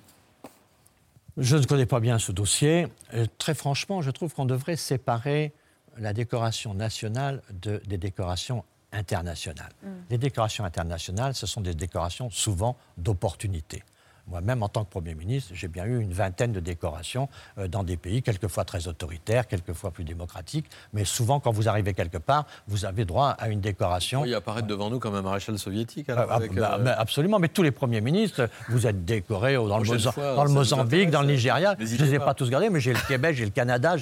[1.38, 2.88] Je ne connais pas bien ce dossier.
[3.13, 5.54] Euh, très franchement, je trouve qu'on devrait séparer
[5.97, 9.71] la décoration nationale de- des décorations internationales.
[9.84, 9.88] Mm.
[10.10, 13.84] Les décorations internationales, ce sont des décorations souvent d'opportunité.
[14.29, 17.83] Moi-même, en tant que Premier ministre, j'ai bien eu une vingtaine de décorations euh, dans
[17.83, 20.67] des pays, quelquefois très autoritaires, quelquefois plus démocratiques.
[20.93, 24.25] Mais souvent, quand vous arrivez quelque part, vous avez droit à une décoration.
[24.25, 26.07] Il apparaît devant nous comme un maréchal soviétique.
[26.09, 29.55] Ah, alors, avec, bah, euh, bah, absolument, mais tous les premiers ministres, vous êtes décorés
[29.55, 31.27] dans, le, Prochaine Moza- fois, dans le ça nous Mozambique, dans le.
[31.29, 31.75] Nigeria.
[31.79, 32.25] Je ne les ai pas.
[32.25, 33.95] pas tous gardés, mais j'ai le Québec, j'ai le Canada,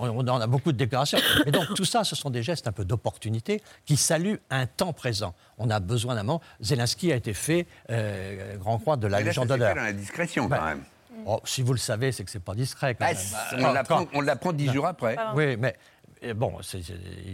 [0.00, 1.18] on on en a beaucoup de décorations.
[1.46, 4.92] Et donc tout ça, ce sont des gestes un peu d'opportunité qui saluent un temps
[4.92, 5.34] présent.
[5.58, 6.40] On a besoin d'un moment.
[6.60, 9.32] Zelensky a été fait euh, grand croix de la Mais là,
[9.74, 10.82] Dans la discrétion, Ben, quand même.
[11.26, 12.94] oh, si vous le savez, c'est que c'est pas discret.
[12.94, 13.64] Quand Ah, même.
[13.66, 15.16] on l'apprend- quand- on l'apprend dix jours après.
[15.34, 15.76] Oui, mais
[16.24, 16.58] et bon,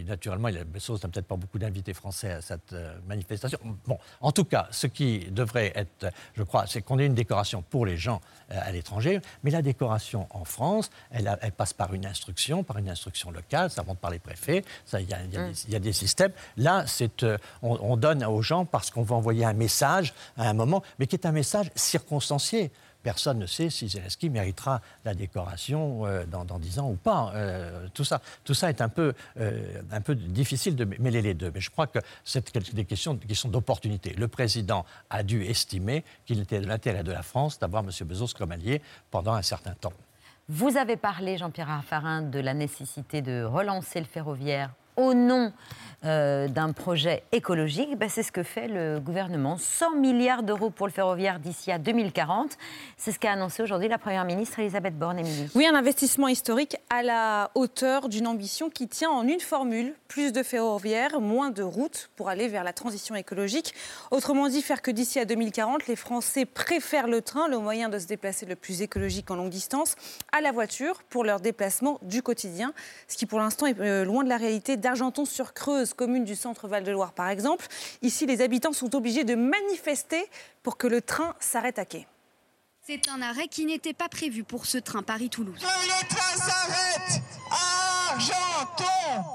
[0.07, 3.59] naturellement, il a, Bessos n'a peut-être pas beaucoup d'invités français à cette euh, manifestation.
[3.85, 7.61] Bon, en tout cas, ce qui devrait être, je crois, c'est qu'on ait une décoration
[7.61, 11.73] pour les gens euh, à l'étranger, mais la décoration en France, elle, a- elle passe
[11.73, 15.15] par une instruction, par une instruction locale, ça monte par les préfets, il y, y
[15.15, 15.29] Mm.
[15.29, 16.31] des- il y a des systèmes.
[16.57, 20.49] Là, c'est, euh, on, on donne aux gens parce qu'on va envoyer un message à
[20.49, 22.71] un moment, mais qui est un message circonstancié.
[23.03, 27.31] Personne ne sait si Zelensky méritera la décoration euh, dans, 10 ans ou pas.
[27.35, 31.33] Euh, tout, ça, tout ça est un peu, euh, un peu difficile de mêler les
[31.33, 31.51] deux.
[31.53, 34.13] Mais je crois que c'est des questions, des questions d'opportunité.
[34.13, 37.89] Le président a dû estimer qu'il était de l'intérêt de la France d'avoir M.
[38.07, 39.93] Bezos comme allié pendant un certain temps.
[40.47, 45.51] Vous avez parlé, Jean-Pierre Raffarin, de la nécessité de relancer le ferroviaire au nom
[46.03, 47.95] euh, d'un projet écologique.
[47.95, 49.57] Ben, c'est ce que fait le gouvernement.
[49.59, 52.57] 100 milliards d'euros pour le ferroviaire d'ici à 2040.
[52.97, 55.21] C'est ce qu'a annoncé aujourd'hui la Première ministre Elisabeth Borne.
[55.53, 60.33] Oui, un investissement historique à la hauteur d'une ambition qui tient en une formule plus
[60.33, 63.75] de ferroviaires, moins de routes pour aller vers la transition écologique.
[64.09, 67.99] Autrement dit, faire que d'ici à 2040, les Français préfèrent le train, le moyen de
[67.99, 69.95] se déplacer le plus écologique en longue distance,
[70.31, 72.73] à la voiture pour leur déplacement du quotidien.
[73.07, 77.13] Ce qui, pour l'instant, est euh, loin de la réalité d'Argenton-sur-Creuse, commune du centre Val-de-Loire,
[77.13, 77.65] par exemple.
[78.01, 80.29] Ici, les habitants sont obligés de manifester
[80.63, 82.07] pour que le train s'arrête à quai.
[82.85, 85.61] C'est un arrêt qui n'était pas prévu pour ce train Paris-Toulouse.
[85.61, 89.29] Le train s'arrête à Argenton.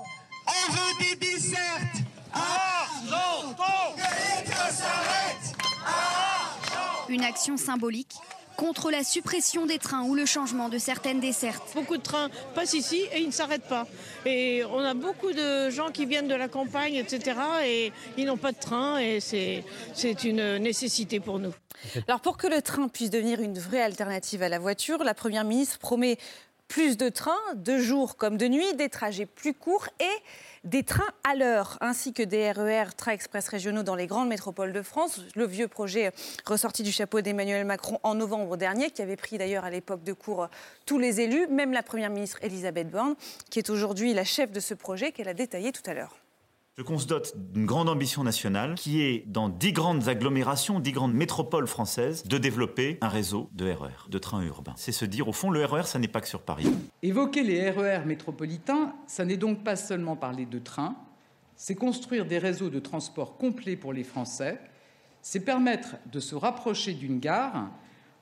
[0.46, 3.96] On veut des dessertes à Argenton.
[3.96, 7.08] Le train s'arrête à Argenton.
[7.08, 8.16] Une action symbolique
[8.56, 11.62] contre la suppression des trains ou le changement de certaines dessertes.
[11.74, 13.86] Beaucoup de trains passent ici et ils ne s'arrêtent pas.
[14.24, 17.38] Et on a beaucoup de gens qui viennent de la campagne, etc.
[17.64, 19.64] Et ils n'ont pas de train et c'est
[19.94, 21.54] c'est une nécessité pour nous.
[22.08, 25.44] Alors pour que le train puisse devenir une vraie alternative à la voiture, la Première
[25.44, 26.18] ministre promet
[26.68, 30.22] plus de trains, de jour comme de nuit, des trajets plus courts et
[30.64, 34.72] des trains à l'heure, ainsi que des RER, trains express régionaux dans les grandes métropoles
[34.72, 35.20] de France.
[35.37, 36.12] Le vieux projet
[36.44, 40.12] ressorti du chapeau d'Emmanuel Macron en novembre dernier, qui avait pris d'ailleurs à l'époque de
[40.12, 40.48] cours
[40.85, 43.14] tous les élus, même la Première ministre Elisabeth Borne,
[43.48, 46.16] qui est aujourd'hui la chef de ce projet qu'elle a détaillé tout à l'heure.
[46.78, 50.92] Je qu'on se dote d'une grande ambition nationale qui est, dans dix grandes agglomérations, dix
[50.92, 54.74] grandes métropoles françaises, de développer un réseau de RER, de trains urbains.
[54.76, 56.68] C'est se dire, au fond, le RER, ça n'est pas que sur Paris.
[57.02, 60.96] Évoquer les RER métropolitains, ça n'est donc pas seulement parler de trains,
[61.56, 64.60] c'est construire des réseaux de transport complets pour les Français,
[65.22, 67.70] c'est permettre de se rapprocher d'une gare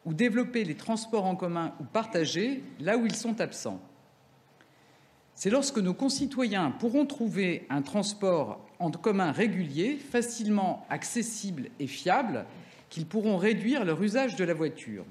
[0.04, 3.80] ou développer les transports en commun ou partagés là où ils sont absents.
[5.34, 12.46] C'est lorsque nos concitoyens pourront trouver un transport en commun régulier, facilement accessible et fiable,
[12.88, 15.04] qu'ils pourront réduire leur usage de la voiture.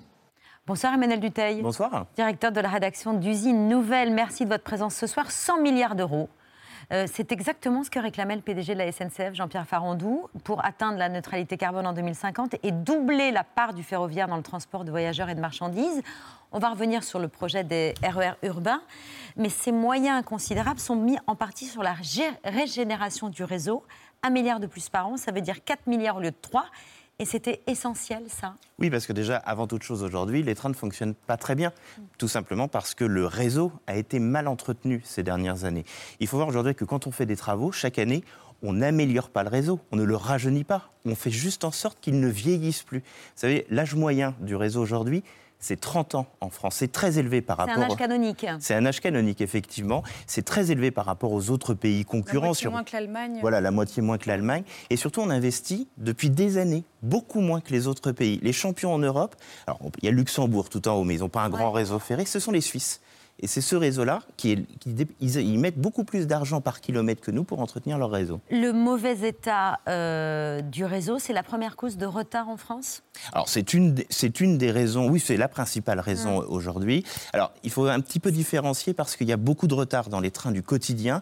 [0.66, 1.62] Bonsoir Emmanuel Duteil.
[1.62, 2.08] Bonsoir.
[2.16, 4.14] Directeur de la rédaction d'Usine Nouvelle.
[4.14, 5.30] Merci de votre présence ce soir.
[5.30, 6.30] 100 milliards d'euros.
[6.92, 10.98] Euh, c'est exactement ce que réclamait le PDG de la SNCF, Jean-Pierre Farandou, pour atteindre
[10.98, 14.92] la neutralité carbone en 2050 et doubler la part du ferroviaire dans le transport de
[14.92, 16.02] voyageurs et de marchandises.
[16.52, 18.82] On va revenir sur le projet des RER urbains,
[19.38, 23.84] mais ces moyens considérables sont mis en partie sur la gé- régénération du réseau.
[24.22, 26.66] Un milliard de plus par an, ça veut dire 4 milliards au lieu de 3.
[27.20, 28.56] Et c'était essentiel, ça.
[28.80, 31.72] Oui, parce que déjà, avant toute chose aujourd'hui, les trains ne fonctionnent pas très bien.
[32.18, 35.86] Tout simplement parce que le réseau a été mal entretenu ces dernières années.
[36.20, 38.24] Il faut voir aujourd'hui que quand on fait des travaux, chaque année,
[38.64, 40.90] on n'améliore pas le réseau, on ne le rajeunit pas.
[41.06, 43.00] On fait juste en sorte qu'il ne vieillisse plus.
[43.00, 43.04] Vous
[43.36, 45.24] savez, l'âge moyen du réseau aujourd'hui,
[45.64, 46.76] c'est 30 ans en France.
[46.76, 47.84] C'est très élevé par C'est rapport.
[47.86, 48.46] un âge canonique.
[48.60, 50.04] C'est un âge canonique, effectivement.
[50.28, 52.48] C'est très élevé par rapport aux autres pays La concurrents.
[52.48, 53.38] moitié sur- moins que l'Allemagne.
[53.42, 54.64] Voilà, la moitié moins que l'Allemagne.
[54.90, 58.40] Et surtout, on investit depuis des années beaucoup moins que les autres pays.
[58.44, 61.30] Les champions en Europe, alors il y a Luxembourg tout en haut, mais ils n'ont
[61.30, 63.00] pas un grand réseau ferré, ce sont les Suisses.
[63.40, 67.22] Et c'est ce réseau-là qui, est- qui ils, ils mettent beaucoup plus d'argent par kilomètre
[67.22, 68.40] que nous pour entretenir leur réseau.
[68.52, 73.02] Le mauvais état euh, du réseau, c'est la première cause de retard en France?
[73.34, 77.04] Alors c'est une, c'est une des raisons, oui c'est la principale raison aujourd'hui.
[77.34, 80.20] Alors il faut un petit peu différencier parce qu'il y a beaucoup de retard dans
[80.20, 81.22] les trains du quotidien.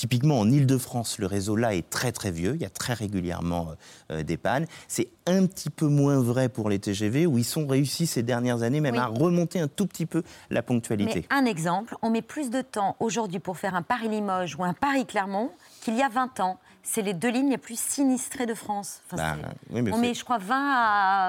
[0.00, 3.72] Typiquement en Ile-de-France, le réseau là est très très vieux, il y a très régulièrement
[4.10, 4.64] euh, des pannes.
[4.88, 8.62] C'est un petit peu moins vrai pour les TGV, où ils sont réussis ces dernières
[8.62, 8.98] années même Oui.
[8.98, 11.26] à remonter un tout petit peu la ponctualité.
[11.30, 14.72] Mais un exemple, on met plus de temps aujourd'hui pour faire un Paris-Limoges ou un
[14.72, 15.50] Paris-Clermont
[15.82, 16.58] qu'il y a 20 ans.
[16.82, 19.00] C'est les deux lignes les plus sinistrées de France.
[19.06, 20.56] Enfin, Bah, c'est- oui, mais on met, je crois, 20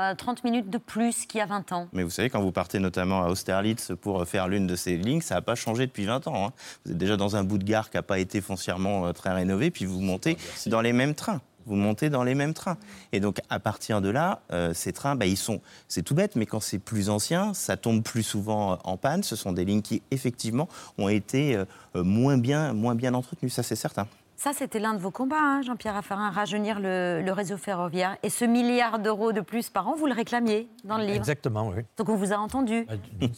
[0.10, 1.88] à 30 minutes de plus qu'il y a 20 ans.
[1.94, 5.22] Mais vous savez, quand vous partez notamment à Austerlitz pour faire l'une de ces lignes,
[5.22, 6.48] ça n'a pas changé depuis 20 ans.
[6.48, 6.54] hein.
[6.86, 9.34] Vous êtes déjà dans un bout de gare qui n'a pas été foncièrement euh, très
[9.34, 10.38] rénové, puis vous montez
[10.68, 11.42] dans les mêmes trains.
[11.68, 12.78] Vous montez dans les mêmes trains.
[13.12, 15.62] Et donc, à partir de là, euh, ces trains, bah, ils sont.
[15.88, 19.22] C'est tout bête, mais quand c'est plus ancien, ça tombe plus souvent euh, en panne.
[19.22, 23.52] Ce sont des lignes qui, effectivement, ont été euh, euh, moins, bien, moins bien entretenues.
[23.52, 24.08] Ça, c'est certain.
[24.44, 28.18] Ça, c'était l'un de vos combats, hein, Jean-Pierre Raffarin, rajeunir le, le réseau ferroviaire.
[28.24, 31.16] Et ce milliard d'euros de plus par an, vous le réclamiez dans le livre.
[31.18, 31.84] Exactement, oui.
[31.96, 32.88] Donc on vous a entendu.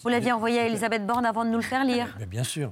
[0.01, 2.15] Vous l'aviez envoyé à Elisabeth Borne avant de nous le faire lire.
[2.19, 2.71] Mais bien sûr.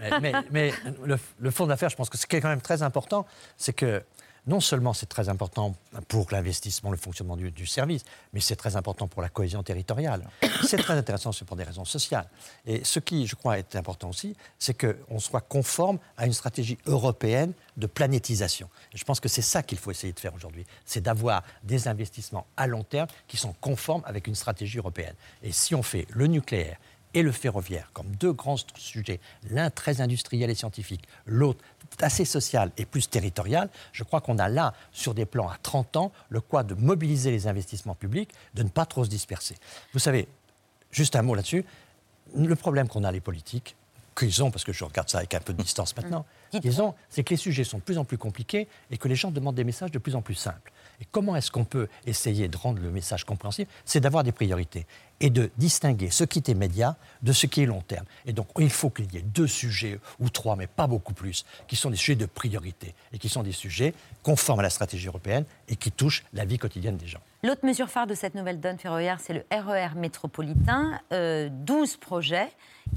[0.00, 0.72] mais mais- mais
[1.04, 3.72] le, le fond d'affaires, je pense que ce qui est quand même très important, c'est
[3.72, 4.04] que
[4.46, 5.74] non seulement c'est très important
[6.08, 10.28] pour l'investissement, le fonctionnement du, du service, mais c'est très important pour la cohésion territoriale.
[10.64, 12.26] C'est très intéressant, c'est pour des raisons sociales.
[12.66, 16.78] Et ce qui, je crois, est important aussi, c'est qu'on soit conforme à une stratégie
[16.86, 18.68] européenne de planétisation.
[18.92, 21.86] Et je pense que c'est ça qu'il faut essayer de faire aujourd'hui, c'est d'avoir des
[21.86, 25.14] investissements à long terme qui sont conformes avec une stratégie européenne.
[25.42, 26.78] Et si on fait le nucléaire,
[27.14, 31.64] et le ferroviaire comme deux grands sujets, l'un très industriel et scientifique, l'autre
[32.00, 35.96] assez social et plus territorial, je crois qu'on a là, sur des plans à 30
[35.96, 39.56] ans, le quoi de mobiliser les investissements publics, de ne pas trop se disperser.
[39.92, 40.28] Vous savez,
[40.90, 41.64] juste un mot là-dessus,
[42.34, 43.76] le problème qu'on a les politiques,
[44.16, 46.94] qu'ils ont, parce que je regarde ça avec un peu de distance maintenant, qu'ils ont,
[47.08, 49.56] c'est que les sujets sont de plus en plus compliqués et que les gens demandent
[49.56, 50.72] des messages de plus en plus simples.
[51.00, 54.86] Et comment est-ce qu'on peut essayer de rendre le message compréhensible C'est d'avoir des priorités
[55.20, 58.04] et de distinguer ce qui est immédiat de ce qui est long terme.
[58.26, 61.44] Et donc, il faut qu'il y ait deux sujets, ou trois, mais pas beaucoup plus,
[61.66, 65.06] qui sont des sujets de priorité et qui sont des sujets conformes à la stratégie
[65.06, 67.20] européenne et qui touchent la vie quotidienne des gens.
[67.44, 70.98] L'autre mesure phare de cette nouvelle donne ferroviaire, c'est le RER métropolitain.
[71.12, 72.48] Euh, 12 projets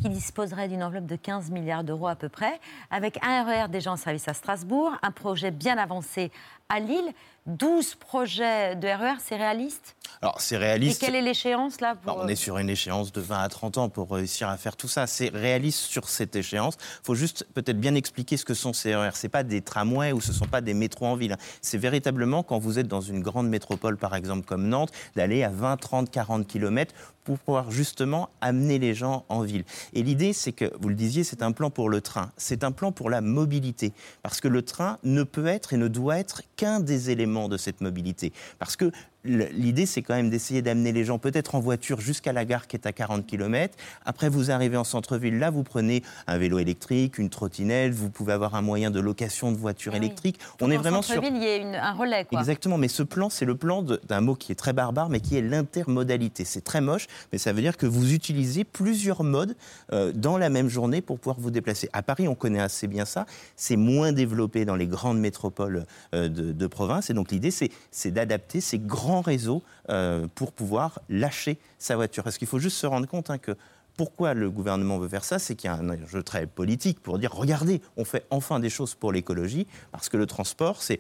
[0.02, 3.92] qui disposeraient d'une enveloppe de 15 milliards d'euros à peu près, avec un RER déjà
[3.92, 6.32] en service à Strasbourg, un projet bien avancé
[6.70, 7.12] à Lille.
[7.46, 9.96] 12 projets de RER, c'est réaliste?
[10.22, 11.00] Alors, c'est Et réaliste.
[11.00, 13.90] quelle est l'échéance là Bah, on est sur une échéance de 20 à 30 ans
[13.90, 15.08] pour réussir à faire tout ça.
[15.08, 16.76] C'est réaliste sur cette échéance.
[17.02, 19.12] Il faut juste peut-être bien expliquer ce que sont ces RER.
[19.14, 21.38] Ce pas des tramways ou ce ne sont pas des métros en ville.
[21.62, 25.50] C'est véritablement quand vous êtes dans une grande métropole, par exemple comme Nantes, d'aller à
[25.50, 26.94] 20, 30, 40 km
[27.28, 29.66] pour pouvoir justement amener les gens en ville.
[29.94, 32.32] Et l'idée, c'est que, vous le disiez, c'est un plan pour le train.
[32.38, 33.92] C'est un plan pour la mobilité.
[34.24, 37.58] Parce que le train ne peut être et ne doit être qu'un des éléments de
[37.58, 38.32] cette mobilité.
[38.60, 38.92] Parce que
[39.26, 42.78] l'idée, c'est quand même d'essayer d'amener les gens peut-être en voiture jusqu'à la gare qui
[42.78, 43.76] est à 40 km.
[44.06, 45.38] Après, vous arrivez en centre-ville.
[45.38, 47.92] Là, vous prenez un vélo électrique, une trottinette.
[47.94, 50.40] Vous pouvez avoir un moyen de location de voiture électrique.
[50.62, 52.40] On est En vraiment sur centre-ville, il y a une- un relais, quoi.
[52.40, 55.36] Exactement, mais ce plan, c'est le plan d'un mot qui est très barbare, mais qui
[55.36, 56.46] est l'intermodalité.
[56.46, 59.56] C'est très moche, mais ça veut dire que vous utilisez plusieurs modes
[59.92, 61.90] euh, dans la même journée pour pouvoir vous déplacer.
[61.94, 63.26] À Paris, on connaît assez bien ça.
[63.56, 67.10] C'est moins développé dans les grandes métropoles euh, de, province.
[67.10, 72.24] Et donc l'idée, c'est c'est d'adapter ces grands réseaux euh, pour pouvoir lâcher sa voiture.
[72.24, 73.56] Parce qu'il faut juste se rendre compte hein, que
[73.96, 77.18] pourquoi le gouvernement veut faire ça C'est qu'il y a un enjeu très politique pour
[77.18, 81.00] dire regardez, on fait enfin des choses pour l'écologie, parce que le transport, c'est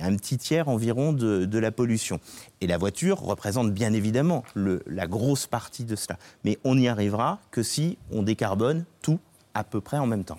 [0.00, 2.20] un petit tiers environ de, la pollution.
[2.60, 6.18] Et la voiture représente bien évidemment la grosse partie de cela.
[6.44, 9.18] Mais on n'y arrivera que si on décarbone tout
[9.54, 10.38] à peu près en même temps.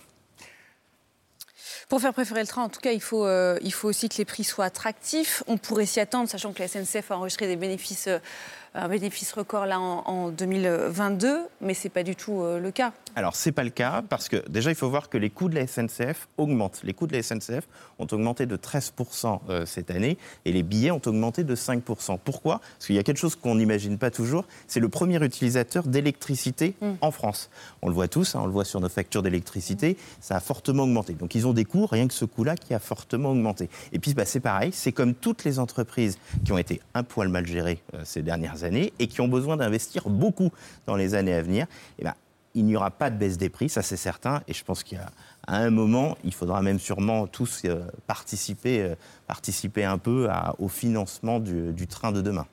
[1.91, 4.45] Pour faire préférer le train, en tout cas, il faut, euh, aussi que les prix
[4.45, 5.43] soient attractifs.
[5.47, 8.19] On pourrait s'y attendre, sachant que la SNCF a enregistré des bénéfices, euh,
[8.73, 12.71] un bénéfice record là en, en 2022, mais ce n'est pas du tout euh, le
[12.71, 12.93] cas.
[13.15, 15.49] Alors, ce n'est pas le cas, parce que déjà, il faut voir que les coûts
[15.49, 16.81] de la SNCF augmentent.
[16.83, 17.67] Les coûts de la SNCF
[17.99, 22.17] ont augmenté de 13% euh, cette année, et les billets ont augmenté de 5%.
[22.23, 22.59] Pourquoi?
[22.59, 26.75] Parce qu'il y a quelque chose qu'on n'imagine pas toujours, c'est le premier utilisateur d'électricité
[27.01, 27.49] en France.
[27.81, 30.83] On le voit tous, hein, on le voit sur nos factures d'électricité, ça a fortement
[30.83, 31.13] augmenté.
[31.13, 33.69] Donc, ils ont des coûts, rien que ce coût-là, qui a fortement augmenté.
[33.91, 37.27] Et puis, bah, c'est pareil, c'est comme toutes les entreprises qui ont été un poil
[37.27, 40.51] mal gérées euh, ces dernières années, et qui ont besoin d'investir beaucoup
[40.85, 41.67] dans les années à venir.
[41.99, 42.13] Et ben,
[42.53, 44.41] il n'y aura pas de baisse des prix, ça c'est certain.
[44.47, 45.09] Et je pense qu'à
[45.47, 48.95] un moment, il faudra même sûrement tous euh, participer, euh,
[49.27, 52.45] participer un peu au financement du, du train de demain.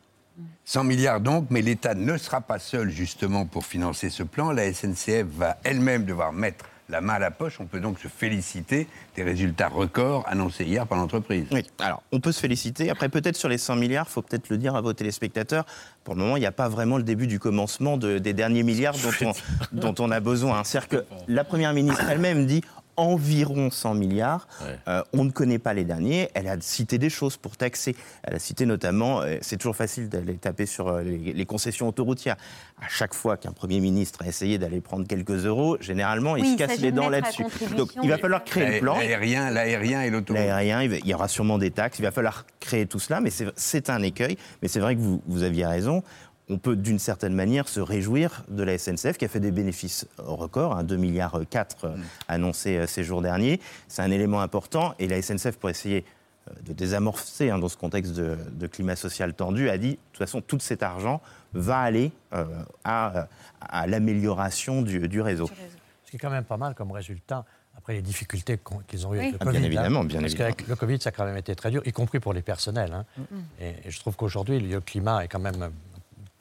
[0.65, 4.53] 100 milliards donc, mais l'État ne sera pas seul justement pour financer ce plan.
[4.53, 7.59] La SNCF va elle-même devoir mettre la main à la poche.
[7.61, 8.87] On peut donc se féliciter
[9.17, 11.47] des résultats records annoncés hier par l'entreprise.
[11.53, 12.91] Oui, alors on peut se féliciter.
[12.91, 15.65] Après, peut-être sur les 100 milliards, il faut peut-être le dire à vos téléspectateurs.
[16.05, 18.63] Pour le moment, il n'y a pas vraiment le début du commencement de- des derniers
[18.63, 19.33] milliards dont on,
[19.73, 20.65] dont on a besoin.
[20.65, 22.63] C'est-à-dire que la Première ministre elle-même dit
[22.99, 24.49] environ 100 milliards.
[24.89, 26.29] Euh, on ne connaît pas les derniers.
[26.35, 27.97] Elle a cité des choses pour taxer.
[28.25, 31.89] Elle a cité notamment, euh, c'est toujours facile d'aller taper sur euh, les, les concessions
[31.89, 32.37] autoroutières.
[32.83, 36.53] À chaque fois qu'un Premier ministre a essayé d'aller prendre quelques euros, généralement, il Oui,
[36.53, 37.45] se casse les de dents là-dessus.
[37.77, 38.99] Donc il va falloir créer le plan.
[38.99, 40.41] L'aérien, l'aérien et l'autoroute.
[40.43, 43.47] L'aérien, il y aura sûrement des taxes, il va falloir créer tout cela, mais c'est-
[43.57, 44.37] c'est un écueil.
[44.63, 46.03] Mais c'est vrai que vous, vous aviez raison.
[46.51, 50.07] On peut d'une certaine manière se réjouir de la SNCF qui a fait des bénéfices
[50.17, 51.91] records, hein, 2 milliards 4
[52.27, 53.61] annoncés euh, ces jours derniers.
[53.87, 56.05] C'est un élément important et la SNCF, pour essayer
[56.49, 59.99] euh, de désamorcer hein, dans ce contexte de, de climat social tendu, a dit de
[60.13, 61.21] toute façon tout cet argent
[61.53, 62.45] va aller euh,
[62.85, 63.29] à,
[63.61, 65.51] à l'amélioration du, du réseau.
[66.05, 67.45] Ce qui est quand même pas mal comme résultat,
[67.77, 69.59] après les difficultés qu'ils ont eues avec le Ah, Covid.
[69.59, 70.53] bien évidemment, bien parce évidemment.
[70.55, 72.93] qu'avec le Covid, ça a quand même été très dur, y compris pour les personnels.
[72.93, 73.05] hein.
[73.61, 75.71] Et, et je trouve qu'aujourd'hui, le climat est quand même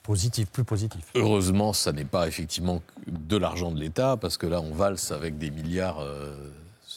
[0.07, 1.03] positif, plus positif.
[1.15, 5.37] Heureusement, ça n'est pas effectivement de l'argent de l'État, parce que là, on valse avec
[5.37, 5.99] des milliards.
[5.99, 6.33] euh,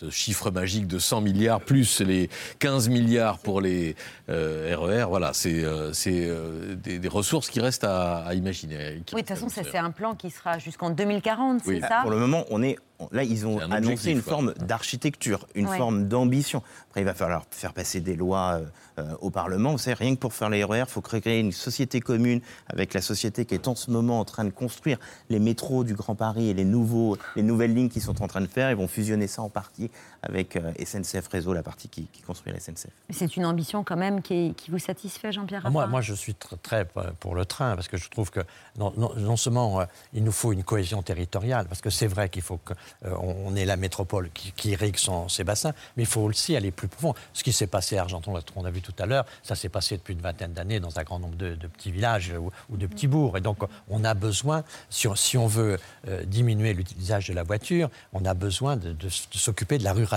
[0.00, 3.96] ce chiffre magique de 100 milliards plus les 15 milliards pour les
[4.30, 9.02] euh, RER, voilà, c'est euh, c'est, euh, des, des ressources qui restent à, à imaginer.
[9.04, 12.00] qui Oui, de toute façon, c'est un plan qui sera jusqu'en 2040, c'est ça?
[12.00, 12.78] Pour le moment, on est
[13.12, 14.32] là, ils ont un annoncé objectif, une quoi.
[14.32, 15.76] forme d'architecture, une Ouais.
[15.76, 16.62] forme d'ambition.
[16.88, 18.64] Après, il va falloir faire passer des lois euh,
[18.98, 19.72] euh, au Parlement.
[19.72, 22.92] Vous savez, rien que pour faire les RER, il faut créer une société commune avec
[22.94, 24.98] la société qui est en ce moment en train de construire
[25.28, 28.40] les métros du Grand Paris et les, nouveaux, les nouvelles lignes qu'ils sont en train
[28.40, 28.70] de faire.
[28.70, 29.90] Ils vont fusionner ça en partie
[30.22, 32.88] avec euh, SNCF Réseau, la partie qui, qui construit la SNCF.
[33.10, 36.32] C'est une ambition quand même qui, qui vous satisfait, Jean-Pierre Ah, Moi, moi, je suis
[36.32, 36.84] tr- très
[37.20, 38.40] pour le train, parce que je trouve que
[38.78, 42.28] non, non- non seulement euh, il nous faut une cohésion territoriale, parce que c'est vrai
[42.28, 42.74] qu'il faut qu'on
[43.10, 46.70] on ait la métropole qui, qui irrigue son- ses bassins, mais il faut aussi aller
[46.70, 47.14] plus profond.
[47.32, 49.96] Ce qui s'est passé à Argenton, qu'on a vu tout à l'heure, ça s'est passé
[49.96, 52.86] depuis une vingtaine d'années dans un grand nombre de, de petits villages ou, ou de
[52.86, 53.36] petits bourgs.
[53.38, 53.58] Et donc,
[53.88, 58.24] on a besoin, si on, si on veut euh, diminuer l'utilisation de la voiture, on
[58.24, 60.09] a besoin de, de- de s'occuper de la ruralité.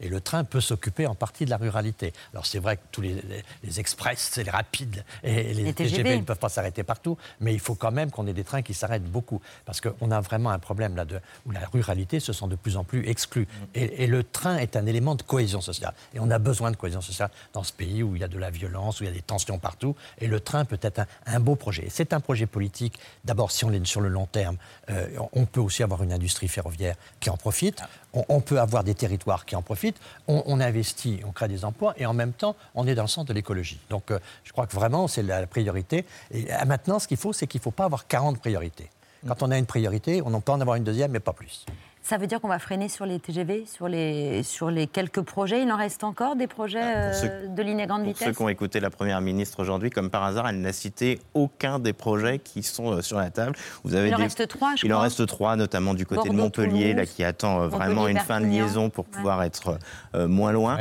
[0.00, 2.12] Et le train peut s'occuper en partie de la ruralité.
[2.32, 5.72] Alors, c'est vrai que tous les, les- les express, c'est les rapides et les, Les
[5.74, 5.96] TGV.
[6.02, 8.62] TGV ne peuvent pas s'arrêter partout, mais il faut quand même qu'on ait des trains
[8.62, 12.32] qui s'arrêtent beaucoup, parce qu'on a vraiment un problème là de, où la ruralité se
[12.32, 13.46] sent de plus en plus exclue.
[13.74, 15.94] Et, et le train est un élément de cohésion sociale.
[16.14, 18.38] Et on a besoin de cohésion sociale dans ce pays où il y a de
[18.38, 19.94] la violence, où il y a des tensions partout.
[20.18, 21.86] Et le train peut être un, un beau projet.
[21.86, 22.98] Et C'est un projet politique.
[23.24, 24.56] D'abord, si on est sur le long terme,
[24.90, 27.82] euh, on peut aussi avoir une industrie ferroviaire qui en profite.
[28.14, 29.98] On, on peut avoir des territoires qui en profitent.
[30.26, 33.08] On, on investit, on crée des emplois, et en même temps, on est dans le
[33.08, 33.80] sens de l'écologie.
[33.90, 36.04] Donc, euh, je crois que vraiment, c'est la, la priorité.
[36.30, 38.90] Et euh, maintenant, ce qu'il faut, c'est qu'il ne faut pas avoir 40 priorités.
[39.26, 41.66] Quand on a une priorité, on en peut en avoir une deuxième, mais pas plus.
[42.08, 45.60] Ça veut dire qu'on va freiner sur les TGV, sur les, sur les quelques projets.
[45.62, 48.18] Il en reste encore des projets Bah, ceux- euh, de ligne à grande Pour ceux
[48.24, 51.78] vitesse qui ont écouté la Première ministre aujourd'hui, comme par hasard, elle n'a cité aucun
[51.78, 53.54] des projets qui sont euh, sur la table.
[53.84, 56.30] Vous avez Il en des- reste trois, je Il en reste trois, notamment du côté
[56.30, 59.10] de Montpellier, là, qui attend euh, vraiment Montpellier, une fin de liaison pour Ouais.
[59.12, 59.78] pouvoir être
[60.14, 60.78] euh, moins loin.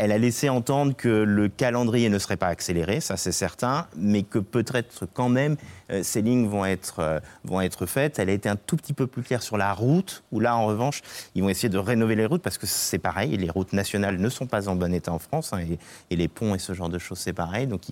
[0.00, 4.22] Elle a laissé entendre que le calendrier ne serait pas accéléré, ça c'est certain, mais
[4.22, 5.56] que peut-être quand même
[5.90, 8.18] euh, ces lignes vont être, euh, vont être faites.
[8.18, 10.64] Elle a été un tout petit peu plus claire sur la route, où là en
[10.64, 11.02] revanche,
[11.34, 14.28] ils vont essayer de rénover les routes parce que c'est pareil, les routes nationales ne
[14.30, 15.78] sont pas en bon état en France, hein, et,
[16.08, 17.66] et les ponts et ce genre de choses c'est pareil.
[17.66, 17.82] Donc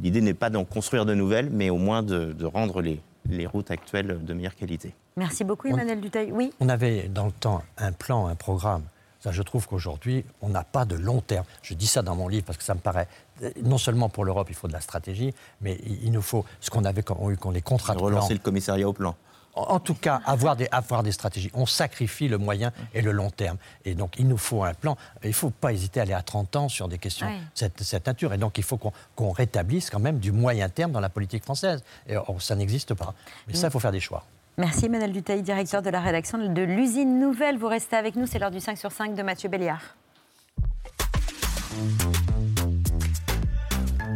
[0.00, 3.46] l'idée n'est pas d'en construire de nouvelles, mais au moins de, de rendre les, les
[3.46, 4.94] routes actuelles de meilleure qualité.
[5.16, 6.30] Merci beaucoup, Emmanuel Duteil.
[6.30, 8.84] Oui On avait dans le temps un plan, un programme.
[9.20, 11.44] Ça, je trouve qu'aujourd'hui, on n'a pas de long terme.
[11.62, 13.08] Je dis ça dans mon livre parce que ça me paraît.
[13.42, 16.70] euh, Non seulement pour l'Europe, il faut de la stratégie, mais il nous faut ce
[16.70, 18.34] qu'on avait quand on a eu quand les contrats de Relancer plan.
[18.36, 19.16] le commissariat au plan.
[19.54, 21.50] En tout cas, avoir des, avoir des stratégies.
[21.52, 23.56] On sacrifie le moyen et le long terme.
[23.84, 24.96] Et donc, il nous faut un plan.
[25.24, 27.82] Il ne faut pas hésiter à aller à 30 ans sur des questions de cette,
[27.82, 28.32] cette nature.
[28.32, 31.42] Et donc, il faut qu'on qu'on rétablisse quand même du moyen terme dans la politique
[31.42, 31.82] française.
[32.06, 33.14] Et or, ça n'existe pas.
[33.48, 34.22] Mais ça, il faut faire des choix.
[34.58, 37.58] Merci, Emmanuel Duteil, directeur de la rédaction de l'usine Nouvelle.
[37.58, 39.94] Vous restez avec nous, c'est l'heure du 5 sur 5 de Mathieu Béliard.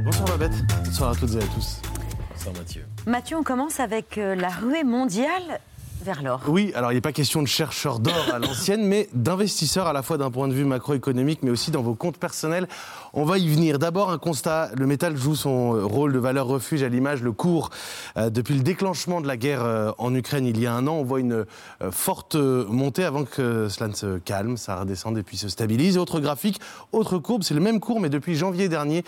[0.04, 0.66] Bonsoir Babette.
[0.84, 1.80] Bonsoir à toutes et à tous.
[2.32, 2.84] Bonsoir Mathieu.
[3.06, 5.60] Mathieu, on commence avec euh, la ruée mondiale
[6.02, 6.40] vers l'or.
[6.48, 10.02] Oui, alors il n'est pas question de chercheurs d'or à l'ancienne, mais d'investisseurs à la
[10.02, 12.68] fois d'un point de vue macroéconomique, mais aussi dans vos comptes personnels.
[13.14, 13.78] On va y venir.
[13.78, 17.22] D'abord, un constat le métal joue son rôle de valeur refuge à l'image.
[17.22, 17.70] Le cours,
[18.16, 20.94] euh, depuis le déclenchement de la guerre euh, en Ukraine il y a un an,
[20.94, 25.22] on voit une euh, forte montée avant que cela ne se calme, ça redescende et
[25.22, 25.98] puis se stabilise.
[25.98, 26.60] Autre graphique,
[26.92, 29.04] autre courbe, c'est le même cours, mais depuis janvier dernier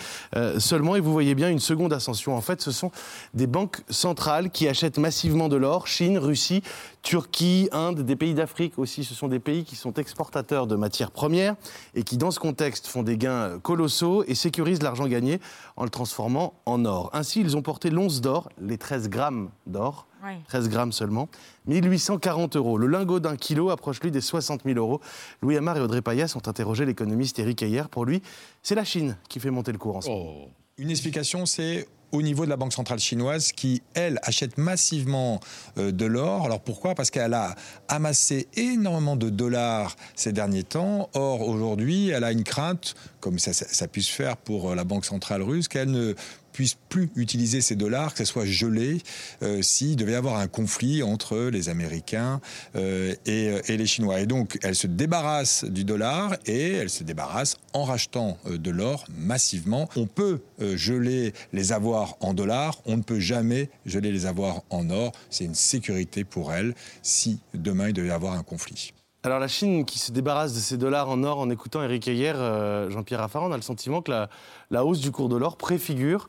[0.58, 0.96] seulement.
[0.96, 2.36] Et vous voyez bien une seconde ascension.
[2.36, 2.90] En fait, ce sont
[3.32, 5.86] des banques centrales qui achètent massivement de l'or.
[5.86, 6.62] Chine, Russie,
[7.02, 9.04] Turquie, Inde, des pays d'Afrique aussi.
[9.04, 11.54] Ce sont des pays qui sont exportateurs de matières premières
[11.94, 15.40] et qui, dans ce contexte, font des gains colossaux et sécurisent l'argent gagné
[15.76, 17.10] en le transformant en or.
[17.12, 20.32] Ainsi, ils ont porté l'once d'or, les 13 grammes d'or, Oui.
[20.48, 21.28] 13 grammes seulement.
[21.66, 22.78] 1840 euros.
[22.78, 25.00] Le lingot d'un kilo approche lui des 60 000 euros.
[25.42, 27.82] Louis Amar et Audrey Payas ont interrogé l'économiste Eric Ayer.
[27.90, 28.22] Pour lui,
[28.62, 30.48] c'est la Chine qui fait monter le cours en ce moment.
[30.78, 35.40] Une explication, c'est au niveau de la Banque centrale chinoise qui, elle, achète massivement
[35.78, 36.44] euh, de l'or.
[36.44, 36.94] Alors pourquoi?
[36.94, 37.54] Parce qu'elle a
[37.88, 41.10] amassé énormément de dollars ces derniers temps.
[41.14, 45.42] Or, aujourd'hui, elle a une crainte, comme ça, ça, puisse faire pour la Banque centrale
[45.42, 46.14] russe, qu'elle ne
[46.54, 49.02] puisse plus utiliser ces dollars, que ce soit gelé
[49.42, 52.40] euh, s'il devait y avoir un conflit entre les Américains
[52.76, 54.20] euh, et, euh, et les Chinois.
[54.20, 59.04] Et donc, elle se débarrasse du dollar et elle se débarrasse en rachetant de l'or
[59.18, 59.88] massivement.
[59.96, 64.88] On peut geler les avoirs en dollars, on ne peut jamais geler les avoirs en
[64.90, 65.12] or.
[65.30, 68.92] C'est une sécurité pour elle si demain il devait y avoir un conflit.
[69.24, 72.34] Alors la Chine qui se débarrasse de ses dollars en or en écoutant Eric Ayer,
[72.36, 74.28] euh, Jean-Pierre Raffarin, on a le sentiment que la,
[74.70, 76.28] la hausse du cours de l'or préfigure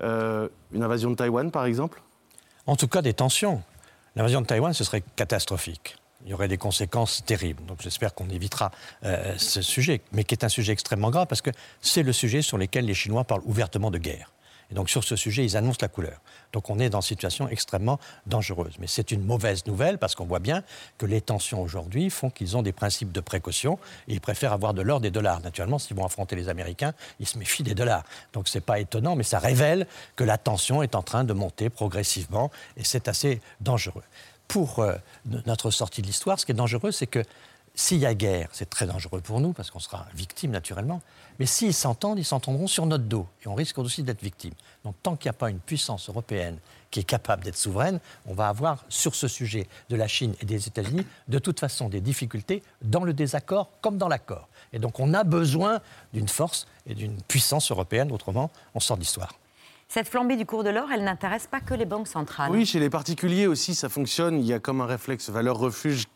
[0.00, 2.02] euh, une invasion de Taïwan, par exemple?
[2.66, 3.62] En tout cas, des tensions.
[4.16, 5.96] L'invasion de Taïwan, ce serait catastrophique.
[6.26, 7.64] Il y aurait des conséquences terribles.
[7.64, 8.70] Donc j'espère qu'on évitera
[9.04, 11.50] euh, ce sujet, mais qui est un sujet extrêmement grave parce que
[11.80, 14.30] c'est le sujet sur lequel les Chinois parlent ouvertement de guerre.
[14.70, 16.20] Et donc sur ce sujet, ils annoncent la couleur.
[16.52, 18.74] Donc on est dans une situation extrêmement dangereuse.
[18.78, 20.62] Mais c'est une mauvaise nouvelle parce qu'on voit bien
[20.98, 24.74] que les tensions aujourd'hui font qu'ils ont des principes de précaution et ils préfèrent avoir
[24.74, 25.40] de l'or des dollars.
[25.40, 28.04] Naturellement, s'ils vont affronter les Américains, ils se méfient des dollars.
[28.32, 31.70] Donc c'est pas étonnant, mais ça révèle que la tension est en train de monter
[31.70, 34.04] progressivement et c'est assez dangereux.
[34.48, 34.96] Pour euh,
[35.46, 37.22] notre sortie de l'histoire, ce qui est dangereux, c'est que
[37.74, 41.00] s'il y a guerre, c'est très dangereux pour nous, parce qu'on sera victime naturellement.
[41.38, 43.26] Mais s'ils s'entendent, ils s'entendront sur notre dos.
[43.44, 44.52] Et on risque aussi d'être victime.
[44.84, 46.58] Donc tant qu'il n'y a pas une puissance européenne
[46.90, 50.44] qui est capable d'être souveraine, on va avoir sur ce sujet de la Chine et
[50.44, 54.48] des États-Unis, de toute façon, des difficultés dans le désaccord comme dans l'accord.
[54.72, 55.80] Et donc on a besoin
[56.12, 59.34] d'une force et d'une puissance européenne, autrement on sort d'histoire.
[59.88, 62.50] Cette flambée du cours de l'or, elle n'intéresse pas que les banques centrales.
[62.52, 64.38] Oui, chez les particuliers aussi, ça fonctionne.
[64.38, 66.06] Il y a comme un réflexe valeur refuge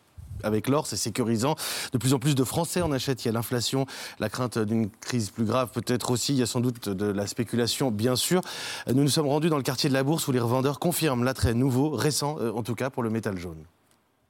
[0.43, 1.55] avec l'or, c'est sécurisant.
[1.93, 3.23] De plus en plus de Français en achètent.
[3.25, 3.85] Il y a l'inflation,
[4.19, 6.33] la crainte d'une crise plus grave, peut-être aussi.
[6.33, 8.41] Il y a sans doute de la spéculation, bien sûr.
[8.87, 11.53] Nous nous sommes rendus dans le quartier de la Bourse où les revendeurs confirment l'attrait
[11.53, 13.63] nouveau, récent euh, en tout cas, pour le métal jaune.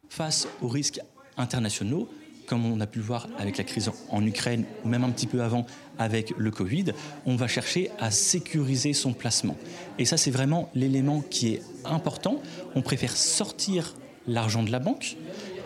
[0.09, 0.99] face aux risques
[1.37, 2.07] internationaux,
[2.45, 5.27] comme on a pu le voir avec la crise en Ukraine ou même un petit
[5.27, 5.65] peu avant
[5.97, 6.85] avec le Covid,
[7.25, 9.57] on va chercher à sécuriser son placement.
[9.97, 12.41] Et ça, c'est vraiment l'élément qui est important.
[12.75, 13.95] On préfère sortir
[14.27, 15.17] l'argent de la banque,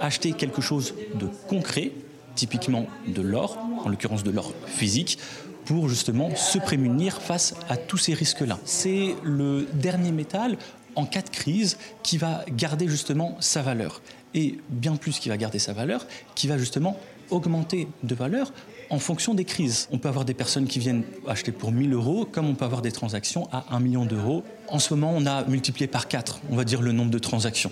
[0.02, 1.92] acheter quelque chose de concret,
[2.36, 5.20] typiquement de l'or, en l'occurrence de l'or physique,
[5.66, 8.58] pour justement se prémunir face à tous ces risques-là.
[8.66, 10.58] C'est le dernier métal
[10.96, 14.02] en cas de crise qui va garder justement sa valeur.
[14.34, 16.98] Et bien plus qui va garder sa valeur, qui va justement
[17.30, 18.52] augmenter de valeur
[18.90, 19.88] en fonction des crises.
[19.92, 22.82] On peut avoir des personnes qui viennent acheter pour 1000 euros, comme on peut avoir
[22.82, 24.44] des transactions à 1 million d'euros.
[24.68, 27.72] En ce moment, on a multiplié par 4, on va dire, le nombre de transactions.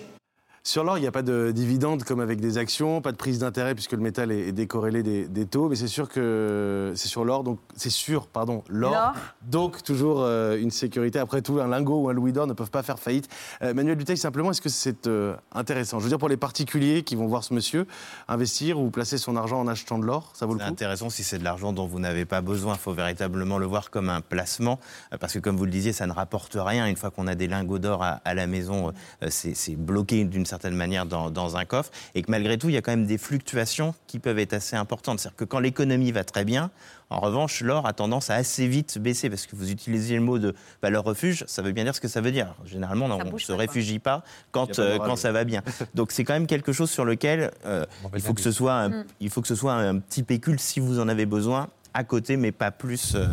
[0.67, 3.39] Sur l'or, il n'y a pas de dividende comme avec des actions, pas de prise
[3.39, 7.07] d'intérêt puisque le métal est est décorrélé des, des taux, mais c'est sûr que c'est
[7.07, 9.13] sur l'or, donc c'est sûr, pardon, l'or.
[9.43, 11.19] Donc toujours euh, une sécurité.
[11.19, 13.29] Après tout, un lingot ou un louis d'or ne peuvent pas faire faillite.
[13.61, 15.99] Euh, Manuel Duteil, simplement, est-ce que c'est euh, intéressant?
[15.99, 17.87] Je veux dire pour les particuliers qui vont voir ce monsieur
[18.27, 20.71] investir ou placer son argent en achetant de l'or, ça vaut le C'est coup?
[20.73, 22.73] intéressant si c'est de l'argent dont vous n'avez pas besoin.
[22.73, 24.79] Il faut véritablement le voir comme un placement,
[25.13, 26.87] euh, parce que comme vous le disiez, ça ne rapporte rien.
[26.87, 28.91] Une fois qu'on a des lingots d'or à, à la maison,
[29.23, 31.91] euh, c'est c'est bloqué d'une certaine manière dans, dans un coffre.
[32.15, 34.75] Et que malgré tout, il y a quand même des fluctuations qui peuvent être assez
[34.75, 35.19] importantes.
[35.19, 36.71] C'est-à-dire que quand l'économie va très bien,
[37.09, 40.39] en revanche, l'or a tendance à assez vite baisser, parce que vous utilisez le mot
[40.39, 42.53] de valeur refuge, ça veut bien dire ce que ça veut dire.
[42.65, 45.61] Généralement, on ne se réfugie pas quand, a pas euh, quand ça va bien.
[45.95, 48.97] Donc c'est quand même quelque chose sur lequel euh, il, faut que ce soit un,
[48.97, 49.05] Mm.
[49.19, 52.37] il faut que ce soit un petit pécule si vous en avez besoin à côté,
[52.37, 53.25] mais pas plus, euh,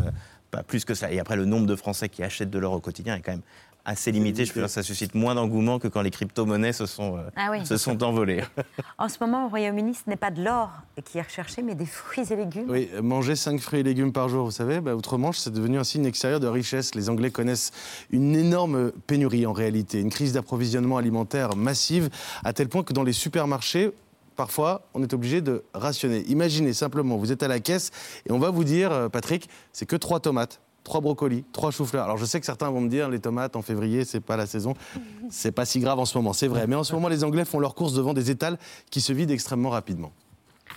[0.51, 1.13] pas plus que ça.
[1.13, 3.43] Et après, le nombre de Français qui achètent de l'or au quotidien est quand même
[3.85, 4.45] assez limité.
[4.45, 7.49] Je pense que ça suscite moins d'engouement que quand les crypto-monnaies se sont, euh, Ah
[7.51, 7.65] oui.
[7.67, 8.43] se sont envolées.
[8.99, 10.71] En ce moment, au Royaume-Uni, ce n'est pas de l'or
[11.05, 12.67] qui est recherché, mais des fruits et légumes.
[12.69, 15.85] Oui, manger 5 fruits et légumes par jour, vous savez, bah, outre-Manche, c'est devenu un
[15.85, 16.95] signe extérieur de richesse.
[16.95, 17.73] Les Anglais connaissent
[18.11, 22.09] une énorme pénurie en réalité, une crise d'approvisionnement alimentaire massive,
[22.45, 23.91] à tel point que dans les supermarchés,
[24.37, 26.25] parfois, on est obligé de rationner.
[26.29, 27.91] Imaginez simplement, vous êtes à la caisse
[28.29, 30.61] et on va vous dire, euh, Patrick, c'est que trois tomates.
[30.85, 32.05] Trois brocolis, trois choux-fleurs.
[32.05, 34.47] Alors je sais que certains vont me dire les tomates en février, c'est pas la
[34.47, 34.75] saison.
[35.31, 36.67] C'est pas si grave en ce moment, c'est vrai.
[36.67, 38.59] Mais en ce moment, les Anglais font leurs courses devant des étals
[38.91, 40.13] qui se vident extrêmement rapidement.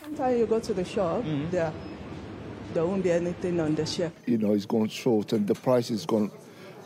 [0.04, 1.72] Sometimes you go to the shop, there,
[2.74, 4.12] there won't be anything on the shelf.
[4.26, 6.32] you know, it's gone short and the price gone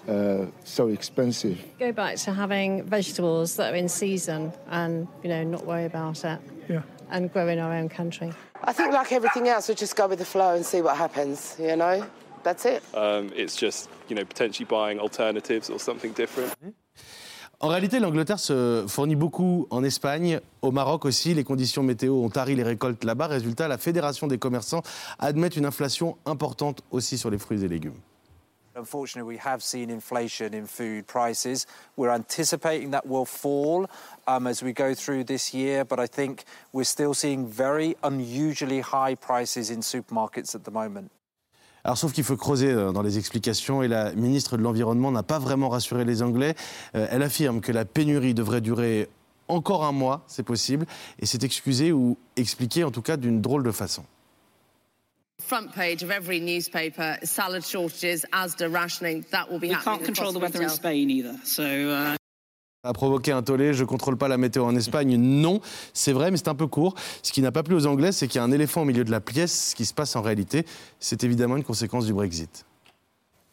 [0.07, 1.59] uh, so expensive.
[1.79, 6.23] Go back to having vegetables that are in season and, you know, not worry about
[6.25, 6.39] it.
[6.67, 6.81] Yeah.
[7.11, 8.31] And grow in our own country.
[8.63, 11.55] I think, like everything else, we just go with the flow and see what happens.
[11.59, 12.05] You know,
[12.43, 12.81] that's it.
[12.93, 16.53] Um, it's just, you know, potentially buying alternatives or something different.
[17.63, 21.35] En réalité, l'Angleterre se fournit beaucoup en Espagne, au Maroc aussi.
[21.35, 23.27] Les conditions météo ont tari les récoltes là-bas.
[23.27, 24.81] Résultat, la Fédération des commerçants
[25.19, 27.99] admet une inflation importante aussi sur les fruits et légumes.
[28.75, 31.67] Unfortunately, we have seen inflation in food prices.
[31.97, 33.85] We're anticipating that will fall
[34.27, 38.81] um, as we go through this year, but I think we're still seeing very unusually
[38.81, 41.11] high prices in supermarkets at the moment.
[41.83, 45.23] Alors, sauf qu'il faut creuser euh, dans les explications et la ministre de l'Environnement n'a
[45.23, 46.55] pas vraiment rassuré les Anglais.
[46.95, 49.09] Euh, elle affirme que la pénurie devrait durer
[49.47, 50.85] encore un mois, c'est possible,
[51.19, 54.03] et s'est excusée ou expliquée en tout cas d'une drôle de façon.
[55.43, 59.23] front page of every newspaper salad shortages, Asda rationing.
[59.31, 59.97] That will be We happening.
[59.97, 60.69] can't control the weather in.
[60.69, 61.35] Spain either.
[61.43, 61.63] So.
[61.63, 62.15] Uh...
[62.83, 65.15] a provoqué un tollé, je contrôle pas la météo en Espagne.
[65.15, 65.61] Non,
[65.93, 66.95] c'est vrai, mais c'est un peu court.
[67.21, 69.03] Ce qui n'a pas plu aux Anglais, c'est qu'il y a un éléphant au milieu
[69.03, 69.69] de la pièce.
[69.69, 70.65] Ce qui se passe en réalité,
[70.99, 72.65] c'est évidemment une conséquence du Brexit.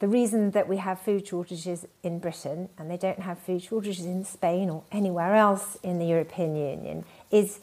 [0.00, 4.06] The reason that we have food shortages in Britain and they don't have food shortages
[4.06, 7.58] in Spain or anywhere else in the European Union is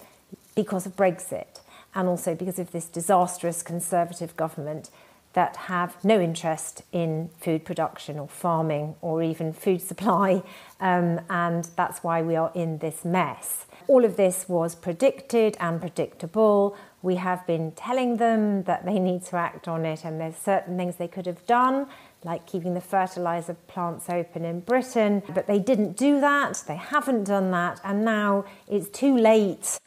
[0.53, 1.61] because of Brexit
[1.95, 4.91] and also because of this disastrous Conservative government
[5.35, 10.41] that have no interest in food production or farming or even food supply,
[10.79, 13.65] um, and that's why we are in this mess.
[13.87, 16.75] All of this was predicted and predictable.
[17.01, 20.77] We have been telling them that they need to act on it, and there's certain
[20.77, 21.87] things they could have done,
[22.23, 27.25] like keeping the fertiliser plants open in Britain, but they didn't do that, they haven't
[27.25, 29.77] done that, and now it's too late.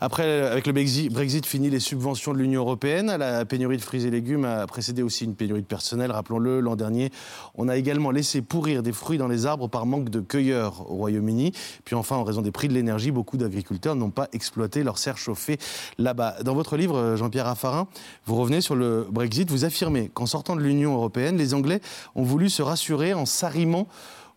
[0.00, 3.14] Après, avec le Brexit, fini les subventions de l'Union européenne.
[3.16, 6.10] La pénurie de fruits et légumes a précédé aussi une pénurie de personnel.
[6.10, 7.10] Rappelons-le, l'an dernier,
[7.54, 10.96] on a également laissé pourrir des fruits dans les arbres par manque de cueilleurs au
[10.96, 11.52] Royaume-Uni.
[11.84, 15.18] Puis enfin, en raison des prix de l'énergie, beaucoup d'agriculteurs n'ont pas exploité leurs serres
[15.18, 15.58] chauffées
[15.98, 16.36] là-bas.
[16.42, 17.86] Dans votre livre, Jean-Pierre Raffarin,
[18.26, 19.50] vous revenez sur le Brexit.
[19.50, 21.80] Vous affirmez qu'en sortant de l'Union européenne, les Anglais
[22.14, 23.86] ont voulu se rassurer en s'arrimant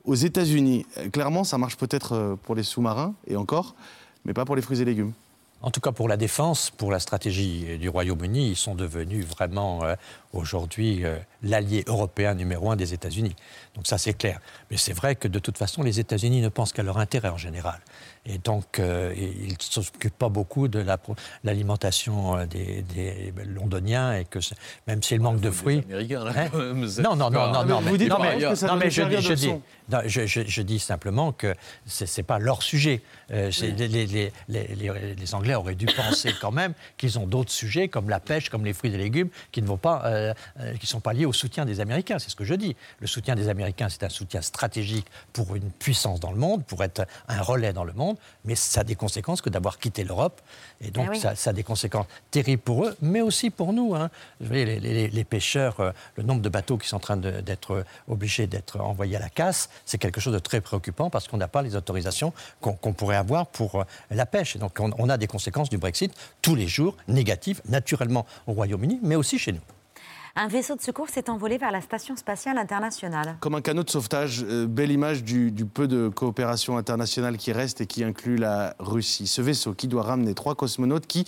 [0.05, 0.86] aux États-Unis.
[1.11, 3.75] Clairement, ça marche peut-être pour les sous-marins et encore,
[4.28, 5.13] mais pas pour les fruits et légumes.
[5.63, 9.84] En tout cas, pour la défense, pour la stratégie du Royaume-Uni, ils sont devenus vraiment
[9.84, 9.95] euh,
[10.38, 13.35] aujourd'hui euh, l'allié européen numéro un des États-Unis.
[13.75, 14.39] Donc ça, c'est clair.
[14.71, 17.38] Mais c'est vrai que de toute façon, les États-Unis ne pensent qu'à leur intérêt en
[17.38, 17.79] général.
[18.25, 20.97] Et donc, euh, ils ne s'occupent pas beaucoup de la-
[21.43, 24.39] l'alimentation euh, des, des Londoniens, et que
[24.85, 25.81] même s'il manque de fruits.
[25.89, 28.73] Américains, là, Hein non, non, non, non, non, Vous dites non, mais- que ça non,
[28.73, 29.61] doit mais nous je, dis, de je, dis, leçon.
[29.89, 33.01] non, je, je- je dis simplement que ce n'est pas leur sujet.
[33.31, 37.27] Euh, c'est- les, les- les- les- les Anglais auraient dû penser quand même qu'ils ont
[37.27, 40.34] d'autres sujets, comme la pêche, comme les fruits et légumes, qui ne vont pas, euh,
[40.59, 42.19] euh, qui sont pas liés au soutien des Américains.
[42.19, 42.75] C'est ce que je dis.
[42.99, 46.84] Le soutien des Américains, c'est un soutien stratégique pour une puissance dans le monde, pour
[46.84, 50.41] être un relais dans le monde, mais ça a des conséquences que d'avoir quitté l'Europe.
[50.82, 51.19] Et donc, Eh oui.
[51.19, 53.95] ça, ça a des conséquences terribles pour eux, mais aussi pour nous.
[53.95, 54.09] hein.
[54.39, 57.17] Vous voyez, les, les- les pêcheurs, euh, le nombre de bateaux qui sont en train
[57.17, 61.38] d'être obligés d'être envoyés à la casse, c'est quelque chose de très préoccupant parce qu'on
[61.38, 64.55] n'a pas les autorisations qu'on pourrait avoir pour euh, la pêche.
[64.55, 68.53] Et donc, on, on a des conséquences du Brexit tous les jours, négatives, naturellement au
[68.53, 69.61] Royaume-Uni, mais aussi chez nous.
[70.39, 73.38] Un vaisseau de secours s'est envolé vers la Station spatiale internationale.
[73.39, 77.81] Comme un canot de sauvetage, euh, belle image du, peu de coopération internationale qui reste
[77.81, 79.25] et qui inclut la Russie.
[79.25, 81.25] Ce vaisseau qui doit ramener trois cosmonautes qui,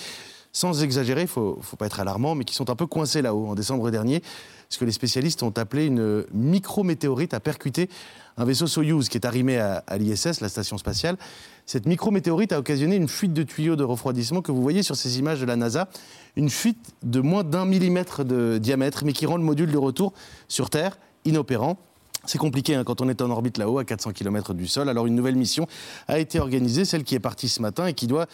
[0.51, 3.47] sans exagérer, il faut pas être alarmant, mais qui sont un peu coincés là-haut.
[3.47, 4.21] En décembre dernier,
[4.69, 7.89] ce que les spécialistes ont appelé une micrométéorite a percuté
[8.37, 11.17] un vaisseau Soyouz qui est arrimé à, à l'ISS, la station spatiale.
[11.65, 15.17] Cette micrométéorite a occasionné une fuite de tuyaux de refroidissement que vous voyez sur ces
[15.17, 15.89] images de la NASA.
[16.35, 20.13] Une fuite de moins d'un millimètre de diamètre, mais qui rend le module de retour
[20.47, 21.79] sur Terre inopérant.
[22.25, 24.87] C'est compliqué hein, quand on est en orbite là-haut, à 400 km du sol.
[24.87, 25.67] Alors une nouvelle mission
[26.07, 28.27] a été organisée, celle qui est partie ce matin et qui doit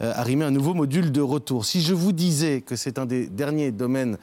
[0.00, 1.64] euh, arrimer un nouveau module de retour.
[1.64, 4.16] Si je vous disais que c'est un des derniers domaines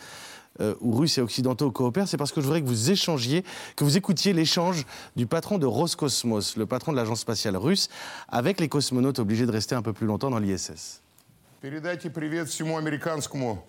[0.61, 3.45] euh, où Russes et Occidentaux coopèrent, c'est parce que je voudrais que vous échangiez,
[3.77, 4.87] que vous écoutiez l'échange
[5.17, 7.89] du patron de Roscosmos, le patron de l'agence spatiale russe,
[8.29, 11.01] avec les cosmonautes obligés de rester un peu plus longtemps dans l'ISS.
[11.61, 13.65] Передайте привет всему американскому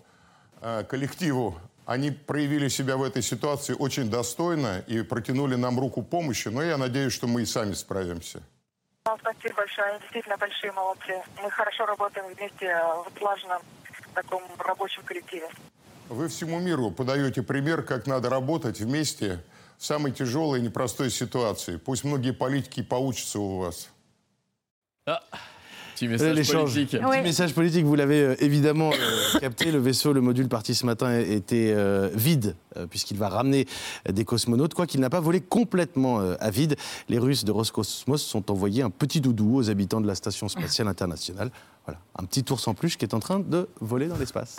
[0.62, 1.58] э, коллективу.
[1.86, 6.78] Они проявили себя в этой ситуации очень достойно и протянули нам руку помощи, но я
[6.78, 8.42] надеюсь, что мы и сами справимся.
[9.06, 9.88] Вам спасибо большое.
[9.90, 11.22] Они действительно большие молодцы.
[11.42, 13.62] Мы хорошо работаем вместе э, в слаженном
[14.14, 15.48] таком рабочем коллективе.
[16.10, 19.42] Вы всему миру подаете пример, как надо работать вместе
[19.78, 21.78] в самой tяжелой и непростой ситуации.
[21.78, 23.90] Pусть многие политики поучатся у вас.
[25.96, 26.74] Petit Euh, message l'échange.
[26.74, 27.00] politique.
[27.02, 29.72] Petit message politique, vous l'avez euh, évidemment euh, capté.
[29.72, 33.66] Le vaisseau, le module parti ce matin était euh, vide, euh, puisqu'il va ramener
[34.08, 36.76] euh, des cosmonautes, quoiqu'il n'a pas volé complètement euh, à vide.
[37.08, 40.90] Les Russes de Roscosmos sont envoyés un petit doudou aux habitants de la Station spatiale
[40.90, 41.50] internationale.
[41.87, 44.57] Voilà, un petit ours en peluche qui est en train de voler dans l'espace.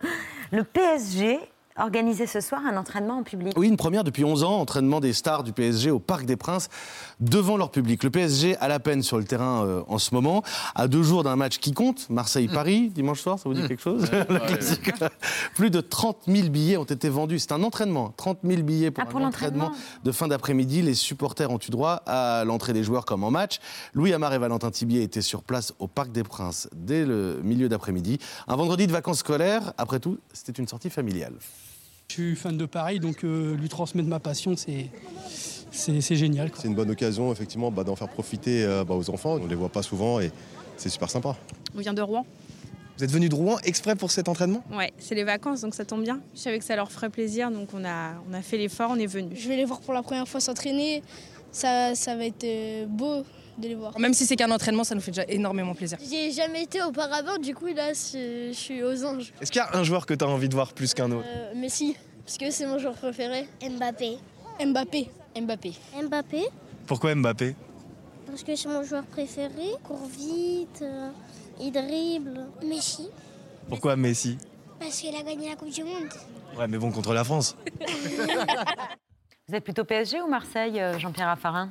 [0.52, 1.38] Le PSG
[1.78, 3.54] organiser ce soir un entraînement en public.
[3.56, 6.68] Oui, une première depuis 11 ans, entraînement des stars du PSG au Parc des Princes
[7.20, 8.02] devant leur public.
[8.04, 10.42] Le PSG a la peine sur le terrain euh, en ce moment,
[10.74, 14.10] à deux jours d'un match qui compte, Marseille-Paris, dimanche soir, ça vous dit quelque chose?
[15.54, 17.38] Plus de 30 000 billets ont été vendus.
[17.38, 19.72] C'est un entraînement, 30 000 billets pour, Ah, pour un entraînement
[20.04, 20.82] de fin d'après-midi.
[20.82, 23.58] Les supporters ont eu droit à l'entrée des joueurs comme en match.
[23.94, 27.68] Louis Amar et Valentin Tibier étaient sur place au Parc des Princes dès le milieu
[27.68, 28.18] d'après-midi.
[28.48, 31.34] Un vendredi de vacances scolaires, après tout, c'était une sortie familiale.
[32.12, 34.90] Je suis fan de Paris, donc euh, lui transmettre ma passion, c'est
[35.70, 36.50] c'est génial.
[36.54, 39.36] C'est une bonne occasion, effectivement, bah, d'en faire profiter euh, bah, aux enfants.
[39.36, 40.30] On ne les voit pas souvent et
[40.76, 41.38] c'est super sympa.
[41.74, 42.26] On vient de Rouen.
[42.98, 44.62] Vous êtes venu de Rouen exprès pour cet entraînement?
[44.70, 46.20] Ouais, c'est les vacances, donc ça tombe bien.
[46.34, 48.98] Je savais que ça leur ferait plaisir, donc on a, on a fait l'effort, on
[48.98, 49.34] est venu.
[49.34, 51.02] Je vais les voir pour la première fois s'entraîner.
[51.50, 53.24] Ça, ça va être euh, beau
[53.58, 53.98] de les voir.
[53.98, 55.98] Même si c'est qu'un entraînement, ça nous fait déjà énormément plaisir.
[56.02, 59.32] J'y ai jamais été auparavant, du coup là je, je suis aux anges.
[59.40, 61.26] Est-ce qu'il y a un joueur que tu as envie de voir plus qu'un autre
[61.28, 63.46] Euh, Messi, parce que c'est mon joueur préféré.
[63.62, 64.18] Mbappé.
[64.64, 65.10] Mbappé.
[65.40, 65.72] Mbappé.
[66.02, 66.44] Mbappé,
[66.86, 67.54] Pourquoi Mbappé
[68.24, 69.50] parce que c'est mon joueur préféré.
[69.58, 71.10] Il court vite, euh,
[71.60, 72.46] il dribble.
[72.66, 73.08] Messi,
[73.68, 74.38] Pourquoi Messi
[74.80, 76.08] parce qu'il a gagné la Coupe du Monde.
[76.58, 77.54] Ouais, mais bon, contre la France.
[79.48, 81.70] Vous êtes plutôt PSG ou Marseille, euh, Jean-Pierre Raffarin?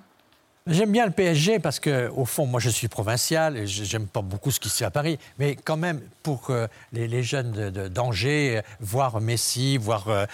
[0.68, 4.22] J'aime bien le PSG parce que, au fond, moi je suis provincial et j'aime pas
[4.22, 5.18] beaucoup ce qui se fait à Paris.
[5.40, 10.08] Mais quand même, pour que les, jeunes de- de- d'Angers, euh, voir Messi, voir.
[10.10, 10.28] euh,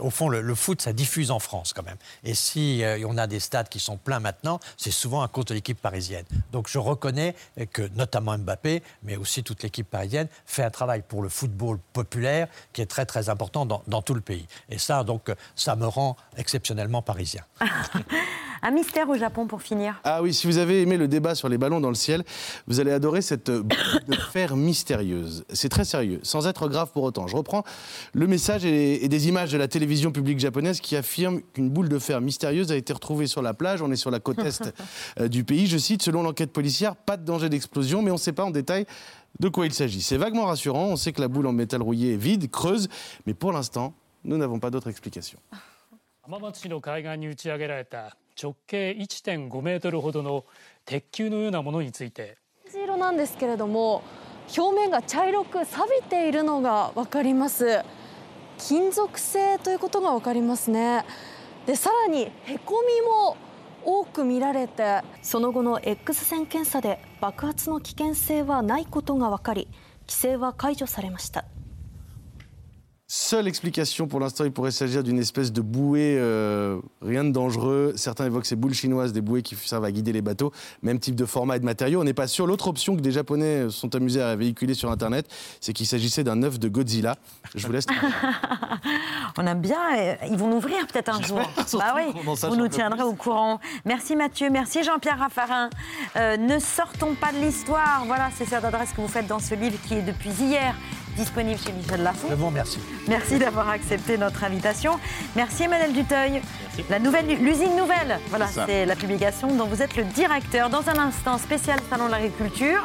[0.00, 1.96] au fond, le, foot, ça diffuse en France quand même.
[2.24, 5.44] Et si euh, on a des stades qui sont pleins maintenant, c'est souvent à cause
[5.44, 6.24] de l'équipe parisienne.
[6.50, 7.36] Donc je reconnais
[7.72, 12.48] que, notamment Mbappé, mais aussi toute l'équipe parisienne, fait un travail pour le football populaire
[12.72, 14.48] qui est très très important dans, dans tout le pays.
[14.70, 17.44] Et ça, donc, ça me rend exceptionnellement parisien.
[18.60, 19.60] Un mystère au Japon pour.
[20.04, 22.24] Ah oui, si vous avez aimé le débat sur les ballons dans le ciel,
[22.66, 25.44] vous allez adorer cette boule de fer mystérieuse.
[25.52, 27.26] C'est très sérieux, sans être grave pour autant.
[27.26, 27.64] Je reprends
[28.12, 31.88] le message et, et des images de la télévision publique japonaise qui affirment qu'une boule
[31.88, 33.82] de fer mystérieuse a été retrouvée sur la plage.
[33.82, 34.72] On est sur la côte est
[35.20, 35.66] euh, du pays.
[35.66, 38.50] Je cite, selon l'enquête policière, pas de danger d'explosion, mais on ne sait pas en
[38.50, 38.86] détail
[39.40, 40.00] de quoi il s'agit.
[40.00, 40.86] C'est vaguement rassurant.
[40.86, 42.88] On sait que la boule en métal rouillé est vide, creuse,
[43.26, 43.94] mais pour l'instant,
[44.24, 45.38] nous n'avons pas d'autre explication.
[48.40, 50.44] 直径1.5メートルほどの
[50.84, 52.38] 鉄球のようなものについて。
[52.64, 54.02] 水色なんですけれども
[54.56, 57.82] 表面が茶色く錆びているのが分かります。
[58.58, 61.04] 金属製ということが分かりますね。
[61.66, 63.36] でさらにへこみも
[63.84, 69.68] 多く見られてその後の X 線検査で爆発の危険性はないことが分かり
[70.06, 71.44] 規制は解除されました。
[73.10, 77.94] Seule explication pour l'instant, il pourrait s'agir d'une espèce de bouée, euh, rien de dangereux.
[77.96, 80.52] Certains évoquent ces boules chinoises, des bouées qui servent à guider les bateaux,
[80.82, 82.02] même type de format et de matériaux.
[82.02, 82.46] On n'est pas sûr.
[82.46, 85.26] L'autre option que des Japonais sont amusés à véhiculer sur Internet,
[85.62, 87.16] c'est qu'il s'agissait d'un œuf de Godzilla.
[87.54, 87.86] Je vous laisse.
[89.38, 89.78] On aime bien.
[89.96, 91.40] euh, Ils vont nous ouvrir peut-être un jour.
[91.78, 93.58] Bah oui, vous nous tiendrez au courant.
[93.86, 95.70] Merci Mathieu, merci Jean-Pierre Raffarin.
[96.16, 98.02] Euh, ne sortons pas de l'histoire.
[98.06, 100.74] Voilà, c'est cette adresse que vous faites dans ce livre qui est depuis hier
[101.18, 102.28] disponible chez Michel Lafon.
[102.30, 102.78] Je vous remercie.
[103.08, 105.00] Merci d'avoir accepté notre invitation.
[105.34, 106.40] Merci Emmanuel Duteuil.
[106.88, 108.20] La nouvelle, l'usine nouvelle.
[108.28, 110.70] Voilà, C'est la publication dont vous êtes le directeur.
[110.70, 112.84] Dans un instant, spécial Salon de l'agriculture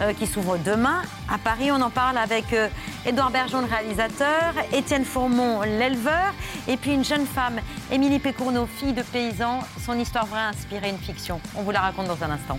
[0.00, 1.72] euh, qui s'ouvre demain à Paris.
[1.72, 2.68] On en parle avec euh,
[3.04, 6.32] Édouard Bergeon, le réalisateur, Étienne Fourmont, l'éleveur,
[6.68, 7.58] et puis une jeune femme,
[7.90, 9.58] Émilie Pécourneau, fille de paysan.
[9.84, 11.40] Son histoire vraie a inspiré une fiction.
[11.56, 12.58] On vous la raconte dans un instant.